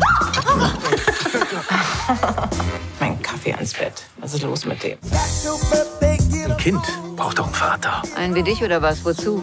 mein 3.00 3.20
Kaffee 3.20 3.52
ans 3.52 3.74
Bett. 3.74 3.92
Was 4.18 4.32
ist 4.34 4.42
los 4.42 4.64
mit 4.64 4.82
dem? 4.82 4.98
Ein 6.00 6.56
Kind 6.56 6.80
braucht 7.16 7.38
doch 7.38 7.44
einen 7.44 7.54
Vater. 7.54 8.02
Einen 8.16 8.34
wie 8.34 8.42
dich 8.42 8.62
oder 8.62 8.80
was? 8.80 9.04
Wozu? 9.04 9.42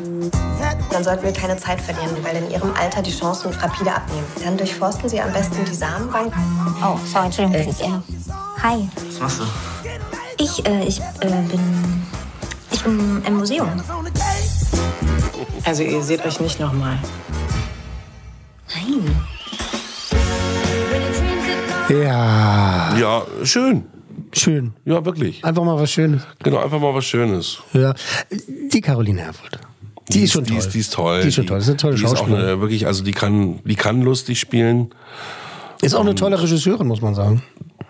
Dann 0.89 1.03
sollten 1.03 1.23
wir 1.23 1.33
keine 1.33 1.57
Zeit 1.57 1.79
verlieren, 1.79 2.17
weil 2.23 2.37
in 2.37 2.49
ihrem 2.49 2.73
Alter 2.73 3.03
die 3.03 3.15
Chancen 3.15 3.53
rapide 3.53 3.93
abnehmen. 3.93 4.25
Dann 4.43 4.57
durchforsten 4.57 5.07
sie 5.07 5.21
am 5.21 5.31
besten 5.31 5.63
die 5.63 5.75
Samenbank. 5.75 6.33
Oh, 6.83 6.97
sorry, 7.05 7.25
Entschuldigung, 7.27 7.65
das 7.65 7.75
ist 7.75 7.81
er. 7.81 8.03
Hi. 8.63 8.89
Was 9.07 9.19
machst 9.19 9.39
du? 9.39 9.43
Ich, 10.37 10.65
äh, 10.65 10.83
ich 10.85 10.99
äh, 10.99 11.27
bin. 11.27 12.03
Ich 12.71 12.83
bin 12.83 13.23
im 13.25 13.37
Museum. 13.37 13.69
Also 15.63 15.83
ihr 15.83 16.01
seht 16.01 16.25
euch 16.25 16.39
nicht 16.39 16.59
nochmal. 16.59 16.97
Nein. 18.73 19.15
Ja. 21.89 22.97
Ja, 22.97 23.23
schön. 23.43 23.83
Schön. 24.33 24.73
Ja, 24.85 25.03
wirklich. 25.05 25.43
Einfach 25.43 25.63
mal 25.63 25.77
was 25.77 25.91
Schönes. 25.91 26.21
Genau, 26.43 26.57
einfach 26.59 26.79
mal 26.79 26.93
was 26.93 27.05
Schönes. 27.05 27.59
Ja. 27.73 27.93
Die 28.71 28.81
Caroline 28.81 29.21
Herfurth. 29.21 29.59
Die, 30.09 30.23
ist 30.23 30.33
schon 30.33 30.43
die 30.43 30.51
toll. 30.51 30.59
Ist, 30.59 30.73
die 30.73 30.79
ist 30.79 30.93
toll. 30.93 31.21
Die 31.21 31.27
ist 31.27 31.35
schon 31.35 31.47
toll. 31.47 31.57
Das 31.57 31.65
ist 31.65 31.69
eine 31.69 31.77
tolle 31.77 31.95
die 31.95 32.03
ist 32.03 32.09
auch 32.09 32.17
Schauspielerin. 32.17 32.45
eine, 32.45 32.61
wirklich, 32.61 32.87
also 32.87 33.03
die 33.03 33.11
kann, 33.11 33.59
die 33.63 33.75
kann 33.75 34.01
lustig 34.01 34.39
spielen. 34.39 34.89
Ist 35.81 35.95
auch 35.95 36.01
eine 36.01 36.15
tolle 36.15 36.41
Regisseurin, 36.41 36.87
muss 36.87 37.01
man 37.01 37.15
sagen. 37.15 37.43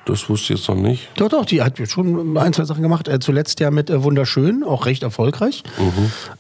Das 0.05 0.29
wusste 0.29 0.53
ich 0.53 0.59
jetzt 0.59 0.69
noch 0.69 0.75
nicht. 0.75 1.09
Doch, 1.17 1.29
doch, 1.29 1.45
die 1.45 1.61
hat 1.61 1.77
schon 1.89 2.37
ein, 2.37 2.53
zwei 2.53 2.65
Sachen 2.65 2.81
gemacht. 2.81 3.07
Äh, 3.07 3.19
zuletzt 3.19 3.59
ja 3.59 3.71
mit 3.71 3.89
äh, 3.89 4.03
Wunderschön, 4.03 4.63
auch 4.63 4.85
recht 4.85 5.03
erfolgreich. 5.03 5.63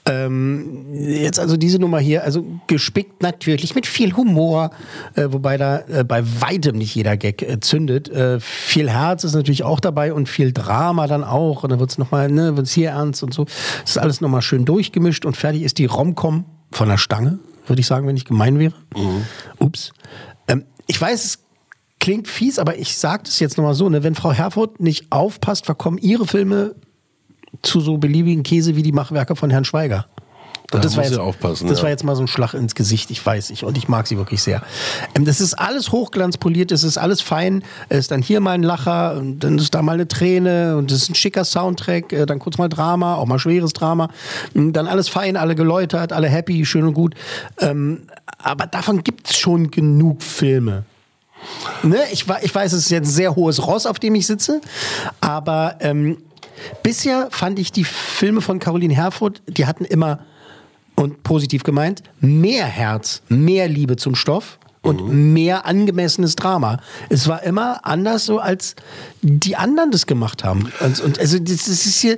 Ähm, 0.05 0.93
jetzt 0.93 1.39
also 1.39 1.57
diese 1.57 1.79
Nummer 1.79 1.99
hier, 1.99 2.23
also 2.23 2.43
gespickt 2.67 3.21
natürlich 3.21 3.75
mit 3.75 3.85
viel 3.85 4.15
Humor, 4.15 4.71
äh, 5.15 5.27
wobei 5.29 5.57
da 5.57 5.79
äh, 5.87 6.03
bei 6.03 6.23
weitem 6.41 6.77
nicht 6.77 6.95
jeder 6.95 7.17
Gag 7.17 7.41
äh, 7.41 7.59
zündet. 7.59 8.09
Äh, 8.09 8.39
viel 8.39 8.89
Herz 8.89 9.23
ist 9.23 9.35
natürlich 9.35 9.63
auch 9.63 9.79
dabei 9.79 10.13
und 10.13 10.27
viel 10.27 10.51
Drama 10.53 11.07
dann 11.07 11.23
auch. 11.23 11.63
Und 11.63 11.71
dann 11.71 11.79
wird's 11.79 11.97
nochmal, 11.97 12.31
ne, 12.31 12.57
wird's 12.57 12.71
hier 12.71 12.91
ernst 12.91 13.23
und 13.23 13.33
so. 13.33 13.45
Das 13.45 13.91
ist 13.91 13.97
alles 13.97 14.21
nochmal 14.21 14.41
schön 14.41 14.65
durchgemischt 14.65 15.25
und 15.25 15.37
fertig 15.37 15.63
ist 15.63 15.77
die 15.77 15.85
Romcom 15.85 16.45
von 16.71 16.89
der 16.89 16.97
Stange, 16.97 17.39
würde 17.67 17.79
ich 17.79 17.87
sagen, 17.87 18.07
wenn 18.07 18.17
ich 18.17 18.25
gemein 18.25 18.59
wäre. 18.59 18.73
Ups. 19.59 19.93
Ähm, 20.47 20.65
ich 20.87 20.99
weiß, 20.99 21.23
es 21.25 21.39
klingt 22.01 22.27
fies, 22.27 22.59
aber 22.59 22.77
ich 22.77 22.97
sage 22.97 23.23
das 23.25 23.39
jetzt 23.39 23.57
nochmal 23.57 23.75
so, 23.75 23.87
ne, 23.87 24.03
wenn 24.03 24.15
Frau 24.15 24.33
Herfurth 24.33 24.81
nicht 24.81 25.11
aufpasst, 25.11 25.65
verkommen 25.65 25.97
ihre 25.99 26.27
Filme 26.27 26.75
zu 27.61 27.79
so 27.79 27.97
beliebigen 27.97 28.43
Käse 28.43 28.75
wie 28.75 28.83
die 28.83 28.91
Machwerke 28.91 29.37
von 29.37 29.49
Herrn 29.49 29.63
Schweiger. 29.63 30.07
Da 30.71 30.79
das 30.79 30.95
war 30.95 31.03
jetzt, 31.03 31.19
aufpassen, 31.19 31.67
Das 31.67 31.79
ja. 31.79 31.83
war 31.83 31.89
jetzt 31.89 32.05
mal 32.05 32.15
so 32.15 32.23
ein 32.23 32.27
Schlag 32.27 32.53
ins 32.53 32.75
Gesicht, 32.75 33.11
ich 33.11 33.23
weiß 33.25 33.49
ich 33.49 33.65
und 33.65 33.77
ich 33.77 33.89
mag 33.89 34.07
sie 34.07 34.17
wirklich 34.17 34.41
sehr. 34.41 34.63
Ähm, 35.15 35.25
das 35.25 35.41
ist 35.41 35.53
alles 35.53 35.91
hochglanzpoliert, 35.91 36.71
das 36.71 36.83
ist 36.83 36.97
alles 36.97 37.21
fein. 37.21 37.63
Es 37.89 37.99
ist 37.99 38.11
dann 38.11 38.21
hier 38.21 38.39
mal 38.39 38.51
ein 38.51 38.63
Lacher, 38.63 39.17
und 39.17 39.39
dann 39.39 39.57
ist 39.57 39.75
da 39.75 39.81
mal 39.81 39.93
eine 39.93 40.07
Träne 40.07 40.77
und 40.77 40.89
das 40.89 40.99
ist 40.99 41.09
ein 41.09 41.15
schicker 41.15 41.43
Soundtrack, 41.43 42.13
äh, 42.13 42.25
dann 42.25 42.39
kurz 42.39 42.57
mal 42.57 42.69
Drama, 42.69 43.15
auch 43.15 43.25
mal 43.25 43.37
schweres 43.37 43.73
Drama. 43.73 44.09
Mm, 44.53 44.71
Dann 44.71 44.87
alles 44.87 45.09
fein, 45.09 45.35
alle 45.35 45.55
geläutert, 45.55 46.13
alle 46.13 46.29
happy, 46.29 46.65
schön 46.65 46.85
und 46.85 46.93
gut. 46.93 47.15
Ähm, 47.59 48.03
aber 48.37 48.65
davon 48.65 49.03
gibt's 49.03 49.37
schon 49.37 49.71
genug 49.71 50.23
Filme. 50.23 50.85
Ne? 51.83 51.99
Ich, 52.11 52.25
ich 52.41 52.55
weiß, 52.55 52.73
es 52.73 52.85
ist 52.85 52.91
jetzt 52.91 53.07
ein 53.07 53.11
sehr 53.11 53.35
hohes 53.35 53.65
Ross, 53.65 53.85
auf 53.85 53.99
dem 53.99 54.15
ich 54.15 54.27
sitze, 54.27 54.61
aber 55.19 55.77
ähm, 55.79 56.17
bisher 56.83 57.27
fand 57.31 57.59
ich 57.59 57.71
die 57.71 57.83
Filme 57.83 58.41
von 58.41 58.59
Caroline 58.59 58.93
Herfurth, 58.93 59.41
die 59.47 59.65
hatten 59.65 59.85
immer, 59.85 60.19
und 60.95 61.23
positiv 61.23 61.63
gemeint, 61.63 62.03
mehr 62.19 62.65
Herz, 62.65 63.23
mehr 63.27 63.67
Liebe 63.67 63.95
zum 63.95 64.15
Stoff 64.15 64.59
und 64.83 65.33
mehr 65.33 65.65
angemessenes 65.67 66.35
Drama. 66.35 66.79
Es 67.09 67.27
war 67.27 67.43
immer 67.43 67.85
anders 67.85 68.25
so, 68.25 68.39
als 68.39 68.75
die 69.21 69.55
anderen 69.55 69.91
das 69.91 70.07
gemacht 70.07 70.43
haben. 70.43 70.71
Und, 70.79 70.99
und 71.01 71.19
also 71.19 71.37
das, 71.37 71.65
das 71.65 71.85
ist 71.85 72.01
hier, 72.01 72.17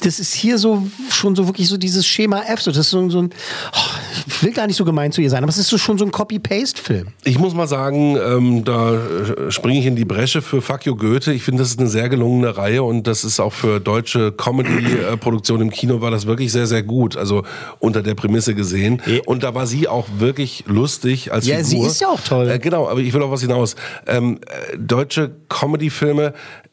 das 0.00 0.18
ist 0.18 0.32
hier 0.32 0.56
so 0.56 0.86
schon 1.10 1.36
so 1.36 1.46
wirklich 1.46 1.68
so 1.68 1.76
dieses 1.76 2.06
Schema 2.06 2.42
F. 2.44 2.62
So, 2.62 2.70
das 2.70 2.80
ist 2.80 2.90
so, 2.90 3.10
so 3.10 3.20
ein, 3.20 3.30
oh, 3.74 3.98
ich 4.26 4.42
will 4.42 4.52
gar 4.52 4.66
nicht 4.66 4.76
so 4.76 4.86
gemein 4.86 5.12
zu 5.12 5.20
ihr 5.20 5.28
sein, 5.28 5.42
aber 5.42 5.50
es 5.50 5.58
ist 5.58 5.68
so 5.68 5.76
schon 5.76 5.98
so 5.98 6.04
ein 6.06 6.10
Copy-Paste-Film. 6.10 7.08
Ich 7.24 7.38
muss 7.38 7.52
mal 7.52 7.68
sagen, 7.68 8.16
ähm, 8.16 8.64
da 8.64 8.94
äh, 8.94 9.50
springe 9.50 9.78
ich 9.78 9.84
in 9.84 9.96
die 9.96 10.06
Bresche 10.06 10.40
für 10.40 10.62
Fuck 10.62 10.86
You 10.86 10.96
Goethe. 10.96 11.34
Ich 11.34 11.42
finde, 11.42 11.62
das 11.62 11.70
ist 11.70 11.78
eine 11.78 11.88
sehr 11.90 12.08
gelungene 12.08 12.56
Reihe 12.56 12.84
und 12.84 13.06
das 13.06 13.22
ist 13.22 13.38
auch 13.38 13.52
für 13.52 13.80
deutsche 13.80 14.32
Comedy-Produktion 14.32 15.60
im 15.60 15.70
Kino 15.70 16.00
war 16.00 16.10
das 16.10 16.24
wirklich 16.24 16.52
sehr, 16.52 16.66
sehr 16.66 16.82
gut. 16.82 17.18
Also 17.18 17.42
unter 17.80 18.02
der 18.02 18.14
Prämisse 18.14 18.54
gesehen. 18.54 19.02
Und 19.26 19.42
da 19.42 19.54
war 19.54 19.66
sie 19.66 19.88
auch 19.88 20.06
wirklich 20.18 20.64
lustig 20.66 21.32
als 21.32 21.46
Ja, 21.46 21.58
Figur. 21.58 21.84
Ist 21.98 22.02
ja 22.02 22.08
auch 22.08 22.20
toll. 22.20 22.48
Äh, 22.48 22.58
genau, 22.58 22.88
aber 22.88 23.00
ich 23.00 23.12
will 23.12 23.22
auch 23.22 23.30
was 23.30 23.40
hinaus. 23.40 23.74
Ähm, 24.06 24.38
äh, 24.46 24.76
deutsche 24.78 25.32
Comedy-Filme, 25.48 26.32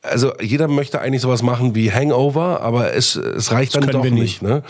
also 0.09 0.31
jeder 0.41 0.67
möchte 0.67 0.99
eigentlich 1.01 1.21
sowas 1.21 1.41
machen 1.43 1.75
wie 1.75 1.91
Hangover, 1.91 2.61
aber 2.61 2.93
es, 2.93 3.15
es 3.15 3.51
reicht 3.51 3.75
dann 3.75 3.81
können 3.87 3.93
doch 3.93 4.03
nicht. 4.03 4.41
nicht. 4.41 4.43
ne? 4.43 4.61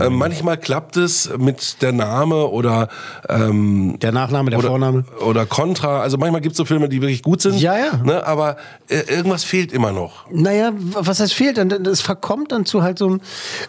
Äh, 0.00 0.10
manchmal 0.10 0.56
klappt 0.56 0.96
es 0.96 1.30
mit 1.38 1.82
der 1.82 1.92
Name 1.92 2.46
oder 2.48 2.88
ähm, 3.28 3.96
Der 4.00 4.12
Nachname, 4.12 4.50
der 4.50 4.58
oder, 4.58 4.68
Vorname. 4.68 5.04
oder 5.26 5.46
Contra. 5.46 6.00
Also 6.00 6.18
manchmal 6.18 6.40
gibt 6.40 6.52
es 6.52 6.56
so 6.58 6.64
Filme, 6.64 6.88
die 6.88 7.00
wirklich 7.00 7.22
gut 7.22 7.40
sind. 7.42 7.58
Ja, 7.60 7.76
ja. 7.78 7.96
Ne? 8.04 8.26
Aber 8.26 8.56
äh, 8.88 9.00
irgendwas 9.08 9.44
fehlt 9.44 9.72
immer 9.72 9.92
noch. 9.92 10.26
Naja, 10.30 10.72
was 10.76 11.20
heißt 11.20 11.34
fehlt? 11.34 11.58
Dann- 11.58 11.82
Das 11.82 12.00
verkommt 12.00 12.52
dann 12.52 12.64
zu 12.66 12.82
halt 12.82 12.98
so 12.98 13.06
einem. 13.06 13.20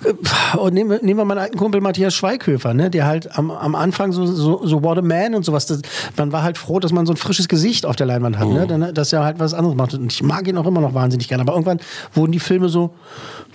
äh, 0.04 0.14
Oh, 0.58 0.70
nehmen, 0.70 0.90
wir, 0.90 1.00
nehmen 1.04 1.20
wir 1.20 1.26
meinen 1.26 1.40
alten 1.40 1.58
Kumpel 1.58 1.82
Matthias 1.82 2.14
Schweighöfer, 2.14 2.74
ne? 2.74 2.90
der 2.90 3.06
halt 3.06 3.38
am, 3.38 3.50
am 3.52 3.76
Anfang 3.76 4.12
so, 4.12 4.26
so, 4.26 4.66
so 4.66 4.84
What 4.84 4.98
a 4.98 5.02
Man 5.02 5.36
und 5.36 5.44
sowas. 5.46 5.66
Das, 5.66 5.82
man 6.18 6.32
war 6.32 6.44
halt 6.44 6.58
froh, 6.58 6.80
dass 6.80 6.92
man 6.92 7.06
so 7.06 7.14
ein 7.14 7.18
frisches 7.18 7.48
Gesicht 7.48 7.86
auf 7.86 7.96
der 7.96 8.06
Leinwand 8.08 8.38
hat, 8.40 8.48
ne? 8.48 8.68
Dann, 8.68 8.94
dass 8.94 9.14
er 9.14 9.24
halt 9.24 9.40
was 9.40 9.54
anderes 9.54 9.76
macht. 9.76 9.94
Und 9.94 10.12
ich 10.12 10.24
mag 10.24 10.48
ihn 10.48 10.58
auch 10.58 10.66
immer 10.66 10.82
noch 10.82 10.94
wahnsinnig 10.94 11.13
gerne. 11.30 11.42
Aber 11.42 11.54
irgendwann 11.54 11.80
wurden 12.14 12.32
die 12.32 12.40
Filme 12.40 12.70
so, 12.70 12.94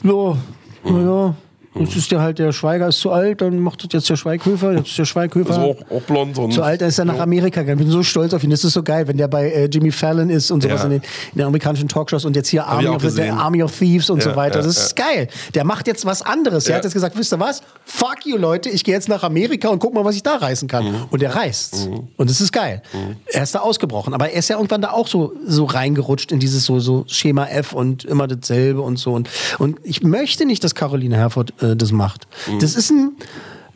ja, 0.02 0.36
naja. 0.84 1.34
Jetzt 1.74 1.94
ist 1.96 2.10
der 2.10 2.20
halt, 2.20 2.38
der 2.38 2.52
Schweiger 2.52 2.88
ist 2.88 2.98
zu 3.00 3.10
alt, 3.12 3.40
dann 3.40 3.58
macht 3.60 3.84
das 3.84 3.90
jetzt 3.92 4.08
der 4.10 4.16
Schweighöfer, 4.16 4.72
jetzt 4.72 4.88
ist 4.88 4.98
der 4.98 5.04
Schweighöfer. 5.04 5.50
Also 5.50 5.76
auch, 5.90 5.96
auch 5.96 6.02
blond 6.02 6.36
und 6.38 6.52
Zu 6.52 6.62
alt, 6.62 6.80
dann 6.80 6.88
ist 6.88 6.98
er 6.98 7.04
nach 7.04 7.18
Amerika 7.18 7.60
gegangen. 7.60 7.78
Ich 7.80 7.84
bin 7.84 7.92
so 7.92 8.02
stolz 8.02 8.32
auf 8.34 8.42
ihn. 8.42 8.50
Das 8.50 8.64
ist 8.64 8.72
so 8.72 8.82
geil, 8.82 9.06
wenn 9.06 9.16
der 9.16 9.28
bei 9.28 9.50
äh, 9.50 9.66
Jimmy 9.66 9.92
Fallon 9.92 10.30
ist 10.30 10.50
und 10.50 10.62
sowas 10.62 10.80
Ja. 10.80 10.84
in, 10.86 10.90
den, 10.92 11.02
in 11.32 11.38
den 11.38 11.46
amerikanischen 11.46 11.86
Talkshows 11.88 12.24
und 12.24 12.34
jetzt 12.36 12.48
hier 12.48 12.66
Hab 12.66 12.74
Army 12.76 12.88
of, 12.88 13.02
gesehen. 13.02 13.36
Army 13.36 13.62
of 13.62 13.76
Thieves 13.78 14.08
und 14.10 14.24
Ja, 14.24 14.30
so 14.30 14.36
weiter. 14.36 14.60
ja, 14.60 14.66
das 14.66 14.76
ist 14.76 14.96
geil. 14.96 15.28
Der 15.54 15.64
macht 15.64 15.86
jetzt 15.86 16.04
was 16.06 16.22
anderes. 16.22 16.66
Er 16.68 16.76
hat 16.76 16.84
jetzt 16.84 16.94
gesagt, 16.94 17.16
wisst 17.18 17.32
ihr 17.32 17.38
was? 17.40 17.62
Fuck 17.84 18.24
you, 18.24 18.36
Leute. 18.38 18.70
Ich 18.70 18.82
gehe 18.82 18.94
jetzt 18.94 19.08
nach 19.08 19.22
Amerika 19.22 19.68
und 19.68 19.78
guck 19.78 19.94
mal, 19.94 20.04
was 20.04 20.16
ich 20.16 20.22
da 20.22 20.36
reißen 20.36 20.68
kann. 20.68 20.86
Mhm. 20.86 20.96
Und 21.10 21.22
er 21.22 21.34
reißt. 21.36 21.90
Und 22.16 22.30
es 22.30 22.40
ist 22.40 22.52
geil. 22.52 22.82
Er 23.26 23.42
ist 23.42 23.54
da 23.54 23.60
ausgebrochen. 23.60 24.14
Aber 24.14 24.30
er 24.30 24.38
ist 24.38 24.48
ja 24.48 24.56
irgendwann 24.56 24.80
da 24.82 24.90
auch 24.92 25.06
so, 25.06 25.32
so 25.46 25.64
reingerutscht 25.66 26.32
in 26.32 26.40
dieses 26.40 26.64
so, 26.64 26.80
so 26.80 27.04
Schema 27.08 27.46
F 27.46 27.72
und 27.72 28.04
immer 28.04 28.26
dasselbe 28.26 28.80
und 28.80 28.98
so. 28.98 29.12
Und, 29.12 29.28
und 29.58 29.78
ich 29.84 30.02
möchte 30.02 30.44
nicht, 30.46 30.64
dass 30.64 30.74
Caroline 30.74 31.16
Herfurth 31.16 31.52
äh, 31.60 31.76
das 31.76 31.92
macht. 31.92 32.26
Mhm. 32.50 32.58
Das 32.60 32.74
ist 32.74 32.90
ein, 32.90 33.16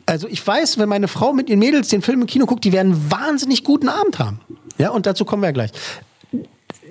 also 0.05 0.27
ich 0.27 0.45
weiß, 0.45 0.77
wenn 0.77 0.89
meine 0.89 1.07
Frau 1.07 1.33
mit 1.33 1.49
ihren 1.49 1.59
Mädels 1.59 1.87
den 1.87 2.01
Film 2.01 2.21
im 2.21 2.27
Kino 2.27 2.45
guckt, 2.45 2.63
die 2.65 2.71
werden 2.71 2.93
einen 2.93 3.11
wahnsinnig 3.11 3.63
guten 3.63 3.89
Abend 3.89 4.19
haben. 4.19 4.39
Ja, 4.77 4.89
und 4.89 5.05
dazu 5.05 5.25
kommen 5.25 5.41
wir 5.43 5.47
ja 5.47 5.53
gleich. 5.53 5.71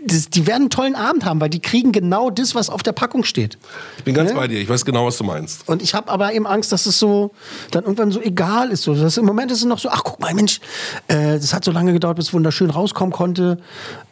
Das, 0.04 0.28
die 0.30 0.48
werden 0.48 0.62
einen 0.62 0.70
tollen 0.70 0.94
Abend 0.96 1.24
haben, 1.24 1.40
weil 1.40 1.48
die 1.48 1.60
kriegen 1.60 1.92
genau 1.92 2.28
das, 2.28 2.56
was 2.56 2.70
auf 2.70 2.82
der 2.82 2.90
Packung 2.90 3.22
steht. 3.22 3.56
Ich 3.98 4.04
bin 4.04 4.14
ganz 4.14 4.30
Ne? 4.30 4.36
bei 4.36 4.48
dir. 4.48 4.60
Ich 4.60 4.68
weiß 4.68 4.84
genau, 4.84 5.06
was 5.06 5.16
du 5.16 5.22
meinst. 5.22 5.68
Und 5.68 5.80
ich 5.80 5.94
habe 5.94 6.10
aber 6.10 6.32
eben 6.32 6.44
Angst, 6.44 6.72
dass 6.72 6.86
es 6.86 6.98
so 6.98 7.30
dann 7.70 7.84
irgendwann 7.84 8.10
so 8.10 8.20
egal 8.20 8.70
ist. 8.70 8.82
So, 8.82 8.94
dass 8.94 9.16
Im 9.16 9.26
Moment 9.26 9.52
ist 9.52 9.58
es 9.58 9.64
noch 9.64 9.78
so, 9.78 9.90
ach 9.90 10.02
guck 10.02 10.18
mal, 10.18 10.34
Mensch, 10.34 10.58
äh, 11.06 11.34
das 11.38 11.54
hat 11.54 11.64
so 11.64 11.70
lange 11.70 11.92
gedauert, 11.92 12.16
bis 12.16 12.28
es 12.28 12.32
wunderschön 12.34 12.70
rauskommen 12.70 13.12
konnte. 13.12 13.58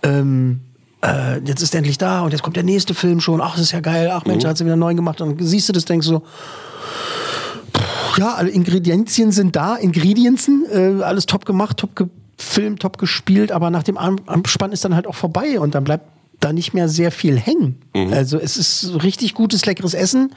Ähm, 0.05 0.61
äh, 1.03 1.39
jetzt 1.45 1.63
ist 1.63 1.75
er 1.75 1.79
endlich 1.79 1.99
da 1.99 2.23
und 2.23 2.33
jetzt 2.33 2.43
kommt 2.43 2.57
der 2.57 2.63
nächste 2.63 2.95
Film 2.95 3.21
schon. 3.21 3.41
Ach, 3.41 3.53
das 3.53 3.63
ist 3.63 3.73
ja 3.73 3.81
geil. 3.81 4.11
Ach 4.13 4.25
Mensch, 4.25 4.45
Mhm. 4.45 4.49
hat 4.49 4.59
sie 4.59 4.65
wieder 4.65 4.77
neu 4.77 4.95
gemacht. 4.95 5.21
Und 5.21 5.39
dann 5.41 5.47
siehst 5.47 5.69
du 5.69 5.73
das, 5.73 5.85
denkst 5.85 6.07
du 6.07 6.13
so, 6.15 6.21
pff, 6.21 8.19
ja, 8.19 8.35
alle 8.35 8.51
Ingredienzien 8.51 9.33
sind 9.33 9.57
da, 9.57 9.77
Ingredienzen, 9.77 10.65
äh, 10.71 11.03
alles 11.03 11.27
top 11.27 11.45
gemacht, 11.47 11.77
top 11.79 11.97
gefilmt, 11.97 12.81
top 12.81 12.99
gespielt, 12.99 13.53
aber 13.53 13.71
nach 13.71 13.83
dem 13.83 13.97
Abspann 13.99 14.73
ist 14.73 14.85
dann 14.85 14.95
halt 14.95 15.07
auch 15.07 15.15
vorbei 15.15 15.59
und 15.61 15.75
dann 15.75 15.85
bleibt 15.85 16.05
da 16.41 16.55
nicht 16.55 16.73
mehr 16.73 16.89
sehr 16.89 17.13
viel 17.13 17.39
hängen. 17.39 17.83
Mhm. 17.95 18.13
Also 18.15 18.39
es 18.39 18.57
ist 18.57 19.03
richtig 19.03 19.35
gutes, 19.35 19.67
leckeres 19.67 19.93
Essen, 19.93 20.33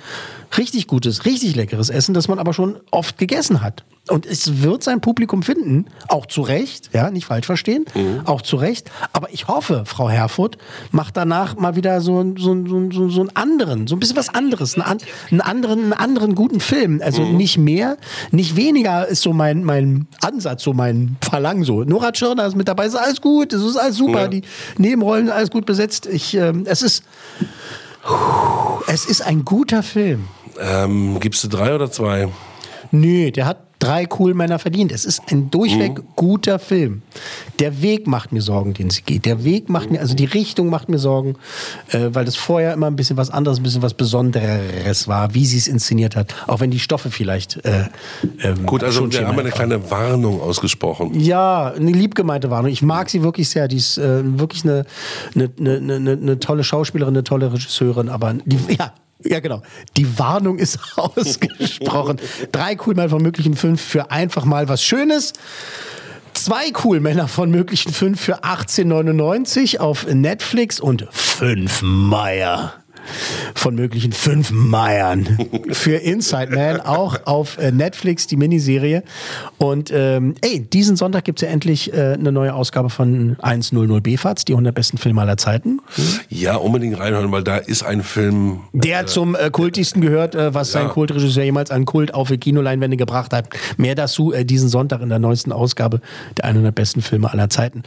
richtig 0.58 0.88
gutes, 0.88 1.26
richtig 1.26 1.56
leckeres 1.56 1.90
Essen, 1.90 2.14
das 2.14 2.28
man 2.28 2.40
aber 2.40 2.54
schon 2.54 2.76
oft 2.92 3.18
gegessen 3.18 3.62
hat. 3.62 3.86
Und 4.10 4.26
es 4.26 4.62
wird 4.62 4.84
sein 4.84 5.00
Publikum 5.00 5.44
finden, 5.44 5.86
auch 6.10 6.26
zu 6.26 6.42
Recht, 6.42 6.90
ja, 6.92 7.10
nicht 7.10 7.26
falsch 7.26 7.46
verstehen, 7.46 7.86
auch 8.26 8.42
zu 8.42 8.58
Recht. 8.58 8.92
Aber 9.14 9.32
ich 9.32 9.48
hoffe, 9.48 9.84
Frau 9.86 10.10
Herfurth 10.10 10.58
macht 10.92 11.16
danach 11.16 11.56
mal 11.56 11.78
wieder 11.78 12.02
so, 12.02 12.22
so, 12.38 12.54
so, 12.68 13.10
so, 13.10 13.22
einen 13.22 13.34
anderen, 13.34 13.88
so 13.88 13.96
ein 13.96 14.00
bisschen 14.02 14.18
was 14.18 14.28
anderes, 14.28 14.76
einen, 14.78 15.00
einen, 15.32 15.40
anderen, 15.40 15.84
einen 15.84 15.94
anderen 15.94 16.36
guten 16.36 16.60
Film. 16.60 17.02
Also 17.02 17.24
nicht 17.24 17.58
mehr, 17.58 17.96
nicht 18.32 18.58
weniger 18.58 19.08
ist 19.08 19.22
so 19.22 19.32
mein, 19.32 19.64
mein 19.64 20.06
Ansatz, 20.22 20.64
so 20.64 20.74
mein 20.74 21.16
Verlangen 21.22 21.64
so. 21.64 21.86
Nora 21.86 22.12
Tschirner 22.12 22.46
ist 22.46 22.58
mit 22.58 22.68
dabei, 22.68 22.88
ist 22.88 22.96
alles 22.96 23.22
gut, 23.22 23.54
es 23.54 23.64
ist 23.64 23.78
alles 23.78 23.96
super, 23.96 24.24
Ja. 24.24 24.28
die 24.28 24.42
Nebenrollen 24.78 25.28
sind 25.28 25.34
alles 25.36 25.50
gut 25.50 25.66
besetzt. 25.66 26.08
Ich, 26.08 26.34
ähm, 26.36 26.66
es 26.68 26.82
ist, 26.82 27.06
es 28.88 29.06
ist 29.06 29.22
ein 29.22 29.46
guter 29.46 29.82
Film. 29.82 30.28
Ähm, 30.60 31.22
gibst 31.22 31.42
du 31.46 31.48
drei 31.48 31.74
oder 31.74 31.90
zwei? 31.90 32.28
Nö, 32.92 33.32
der 33.32 33.46
hat 33.46 33.58
drei 33.84 34.08
cool 34.20 34.34
Männer 34.34 34.60
verdient. 34.60 34.92
Es 34.92 35.06
ist 35.06 35.22
ein 35.32 35.52
durchweg 35.52 36.00
Mhm. 36.00 36.04
guter 36.16 36.60
Film. 36.60 37.02
Der 37.60 37.82
Weg 37.82 38.08
macht 38.08 38.32
mir 38.32 38.42
Sorgen, 38.42 38.74
den 38.74 38.90
sie 38.90 39.02
geht. 39.02 39.26
Der 39.26 39.44
Weg 39.44 39.70
macht 39.70 39.92
mir, 39.92 40.00
also 40.00 40.16
die 40.16 40.26
Richtung 40.26 40.70
macht 40.70 40.90
mir 40.90 41.00
Sorgen, 41.00 41.36
äh, 41.90 42.10
weil 42.12 42.26
das 42.26 42.36
vorher 42.36 42.74
immer 42.74 42.88
ein 42.88 42.96
bisschen 42.96 43.18
was 43.18 43.30
anderes, 43.30 43.60
ein 43.60 43.64
bisschen 43.64 43.82
was 43.82 43.94
Besonderes 43.94 45.08
war, 45.08 45.34
wie 45.34 45.46
sie 45.46 45.58
es 45.58 45.68
inszeniert 45.68 46.16
hat. 46.16 46.34
Auch 46.48 46.60
wenn 46.62 46.72
die 46.72 46.80
Stoffe 46.80 47.12
vielleicht. 47.12 47.64
Äh, 47.66 47.86
ähm, 48.42 48.66
Gut, 48.66 48.84
also 48.84 49.12
wir 49.12 49.28
haben 49.28 49.38
eine 49.40 49.52
kleine 49.52 49.92
Warnung 49.92 50.42
ausgesprochen. 50.42 51.20
ja, 51.20 51.72
eine 51.76 51.92
liebgemeinte 51.92 52.50
Warnung. 52.50 52.72
Ich 52.72 52.82
mag 52.82 53.10
sie 53.10 53.22
wirklich 53.24 53.50
sehr. 53.50 53.68
Die 53.68 53.78
ist 53.78 53.98
äh, 53.98 54.22
wirklich 54.40 54.64
eine, 54.64 54.86
eine, 55.36 55.50
eine, 55.60 55.96
eine, 55.96 56.12
eine 56.12 56.40
tolle 56.40 56.64
Schauspielerin, 56.64 57.14
eine 57.14 57.24
tolle 57.24 57.52
Regisseurin. 57.52 58.10
Aber 58.10 58.34
die, 58.46 58.58
ja, 58.78 58.94
ja, 59.26 59.40
genau. 59.40 59.62
Die 59.98 60.20
Warnung 60.20 60.58
ist 60.58 60.80
ausgesprochen. 60.96 62.18
Drei 62.52 62.76
Coolmänner 62.76 63.10
von 63.10 63.22
möglichen 63.22 63.56
fünf 63.56 63.82
für 63.82 64.12
einfach 64.12 64.46
mal 64.46 64.70
was 64.70 64.84
Schönes. 64.84 65.34
Zwei 66.34 66.72
Coolmänner 66.72 67.28
von 67.28 67.52
möglichen 67.52 67.94
fünf 67.94 68.20
für 68.20 68.44
18,99 68.44 69.78
auf 69.78 70.08
Netflix 70.08 70.80
und 70.80 71.08
fünf 71.12 71.82
Meier 71.84 72.83
von 73.56 73.76
möglichen 73.76 74.12
fünf 74.12 74.52
Meiern 74.52 75.38
für 75.72 75.96
Inside 75.96 76.56
Man, 76.56 76.82
auch 76.82 77.26
auf 77.26 77.58
äh, 77.58 77.72
Netflix, 77.72 78.28
die 78.28 78.38
Miniserie. 78.38 79.04
Und 79.58 79.92
ähm, 79.94 80.36
ey, 80.42 80.60
diesen 80.62 80.96
Sonntag 80.96 81.26
gibt 81.26 81.42
es 81.42 81.48
ja 81.48 81.54
endlich 81.54 81.94
äh, 81.94 82.14
eine 82.14 82.32
neue 82.32 82.54
Ausgabe 82.54 82.90
von 82.90 83.38
100 83.42 84.04
BFATS, 84.04 84.46
die 84.46 84.54
100 84.54 84.74
besten 84.74 84.98
Filme 84.98 85.22
aller 85.22 85.38
Zeiten. 85.38 85.80
Ja, 86.30 86.56
unbedingt 86.56 87.00
reinhören, 87.00 87.32
weil 87.32 87.44
da 87.44 87.58
ist 87.58 87.84
ein 87.84 88.04
Film. 88.04 88.62
Der 88.74 89.06
zum 89.08 89.36
äh, 89.36 89.50
kultigsten 89.50 90.02
gehört, 90.02 90.36
äh, 90.36 90.54
was 90.54 90.72
sein 90.72 90.88
Ja. 90.88 90.90
Kultregisseur 90.90 91.44
jemals 91.44 91.72
an 91.72 91.86
Kult 91.86 92.14
auf 92.14 92.30
die 92.30 92.38
Kinoleinwände 92.38 92.98
gebracht 92.98 93.34
hat. 93.34 93.50
Mehr 93.78 93.96
dazu 93.96 94.34
äh, 94.34 94.46
diesen 94.46 94.70
Sonntag 94.70 95.02
in 95.02 95.10
der 95.10 95.20
neuesten 95.20 95.52
Ausgabe 95.52 96.02
der 96.38 96.46
100 96.46 96.74
besten 96.74 97.02
Filme 97.02 97.32
aller 97.32 97.50
Zeiten. 97.50 97.84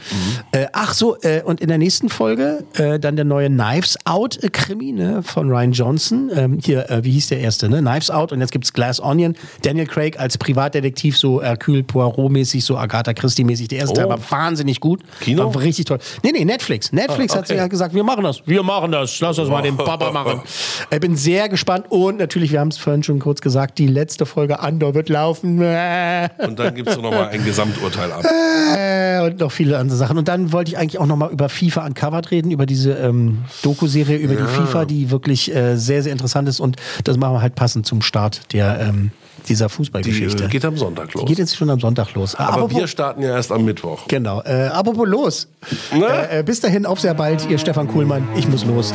Äh, 0.51 0.67
ach 0.73 0.93
so, 0.93 1.17
äh, 1.21 1.41
und 1.43 1.61
in 1.61 1.67
der 1.67 1.77
nächsten 1.77 2.09
Folge 2.09 2.63
äh, 2.75 2.99
dann 2.99 3.15
der 3.15 3.25
neue 3.25 3.47
Knives 3.47 3.97
Out 4.05 4.41
äh, 4.43 4.49
Krimi 4.49 4.91
ne, 4.91 5.06
von 5.23 5.49
Ryan 5.49 5.71
Johnson. 5.71 6.29
Ähm, 6.35 6.59
hier, 6.63 6.89
äh, 6.89 7.03
wie 7.03 7.11
hieß 7.11 7.27
der 7.27 7.39
erste? 7.39 7.69
Ne? 7.69 7.79
Knives 7.79 8.09
Out 8.11 8.31
und 8.31 8.39
jetzt 8.41 8.51
gibt's 8.51 8.73
Glass 8.73 8.99
Onion. 9.01 9.35
Daniel 9.61 9.85
Craig 9.87 10.19
als 10.19 10.37
Privatdetektiv, 10.37 11.17
so 11.17 11.41
Hercule 11.41 11.83
Poirot-mäßig, 11.83 12.63
so 12.63 12.77
Agatha 12.77 13.13
Christie-mäßig. 13.13 13.67
Der 13.69 13.79
erste 13.79 13.93
Oh. 13.93 13.95
Teil 13.95 14.09
war 14.09 14.19
wahnsinnig 14.31 14.79
gut. 14.79 15.01
Kino? 15.21 15.53
War 15.53 15.61
richtig 15.61 15.85
toll. 15.85 15.99
Nee, 16.23 16.31
nee, 16.33 16.45
Netflix. 16.45 16.91
Netflix 16.91 17.33
Ah, 17.33 17.37
hat 17.37 17.43
okay. 17.43 17.53
sich 17.53 17.57
ja 17.57 17.67
gesagt, 17.67 17.93
wir 17.95 18.03
machen 18.03 18.23
das. 18.23 18.41
Wir 18.45 18.63
machen 18.63 18.91
das. 18.91 19.19
Lass 19.19 19.35
das 19.37 19.49
mal 19.49 19.61
den 19.61 19.77
Papa 19.77 20.11
machen. 20.11 20.41
Ich 20.89 20.99
bin 21.01 21.15
sehr 21.15 21.49
gespannt 21.49 21.85
und 21.89 22.17
natürlich, 22.17 22.51
wir 22.51 22.59
haben 22.59 22.69
es 22.69 22.77
vorhin 22.77 23.03
schon 23.03 23.19
kurz 23.19 23.41
gesagt, 23.41 23.77
die 23.77 23.87
letzte 23.87 24.25
Folge 24.25 24.59
Andor 24.59 24.93
wird 24.95 25.09
laufen. 25.09 25.57
Und 25.59 26.59
dann 26.59 26.75
gibt 26.75 26.89
es 26.89 26.95
noch 26.97 27.11
mal 27.11 27.27
ein 27.29 27.43
Gesamturteil 27.43 28.11
ab. 28.11 28.23
Und 29.27 29.39
noch 29.39 29.51
viele 29.51 29.77
andere 29.77 29.97
Sachen. 29.97 30.17
Und 30.17 30.27
dann 30.27 30.51
wollte 30.51 30.71
ich 30.71 30.77
eigentlich 30.77 30.99
auch 30.99 31.05
noch 31.05 31.15
mal 31.15 31.31
über 31.31 31.49
FIFA 31.49 31.85
Uncovered 31.87 32.31
reden, 32.31 32.51
über 32.51 32.65
diese 32.65 32.91
ähm, 32.93 33.39
Doku-Serie 33.63 34.17
über 34.17 34.33
Ja. 34.35 34.41
die 34.41 34.47
FIFA, 34.47 34.85
die 34.85 34.96
wirklich 35.09 35.53
äh, 35.55 35.75
sehr, 35.77 36.03
sehr 36.03 36.11
interessant 36.11 36.49
ist. 36.49 36.59
Und 36.59 36.77
das 37.03 37.17
machen 37.17 37.33
wir 37.35 37.41
halt 37.41 37.55
passend 37.55 37.85
zum 37.85 38.01
Start 38.01 38.53
der, 38.53 38.79
ähm, 38.81 39.11
dieser 39.47 39.67
Die 39.67 39.73
Fußballgeschichte. 39.73 40.43
äh, 40.45 40.47
geht 40.47 40.65
am 40.65 40.77
Sonntag 40.77 41.13
los. 41.13 41.21
Die 41.23 41.27
geht 41.29 41.37
jetzt 41.39 41.55
schon 41.55 41.69
am 41.69 41.79
Sonntag 41.79 42.13
los. 42.15 42.35
Aber 42.35 42.53
apropos- 42.53 42.77
wir 42.79 42.87
starten 42.87 43.21
ja 43.21 43.29
erst 43.29 43.51
am 43.51 43.63
Mittwoch. 43.63 44.07
Genau. 44.07 44.41
Äh, 44.43 44.67
apropos 44.67 45.07
los. 45.07 45.47
Ne? 45.93 46.05
Äh, 46.05 46.39
äh, 46.39 46.43
bis 46.43 46.59
dahin, 46.59 46.85
auf 46.85 46.99
sehr 46.99 47.13
bald, 47.13 47.47
ihr 47.49 47.57
Stefan 47.57 47.87
Kuhlmann. 47.87 48.27
Ich 48.35 48.47
muss 48.47 48.65
los. 48.65 48.93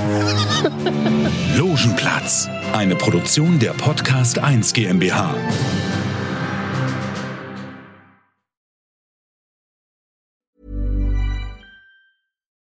Logenplatz, 1.56 2.48
eine 2.72 2.96
Produktion 2.96 3.58
der 3.58 3.70
Podcast 3.72 4.38
1 4.38 4.72
GmbH. 4.72 5.34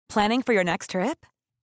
Planning 0.08 0.42
for 0.42 0.52
your 0.52 0.64
next 0.64 0.90
trip? 0.90 1.26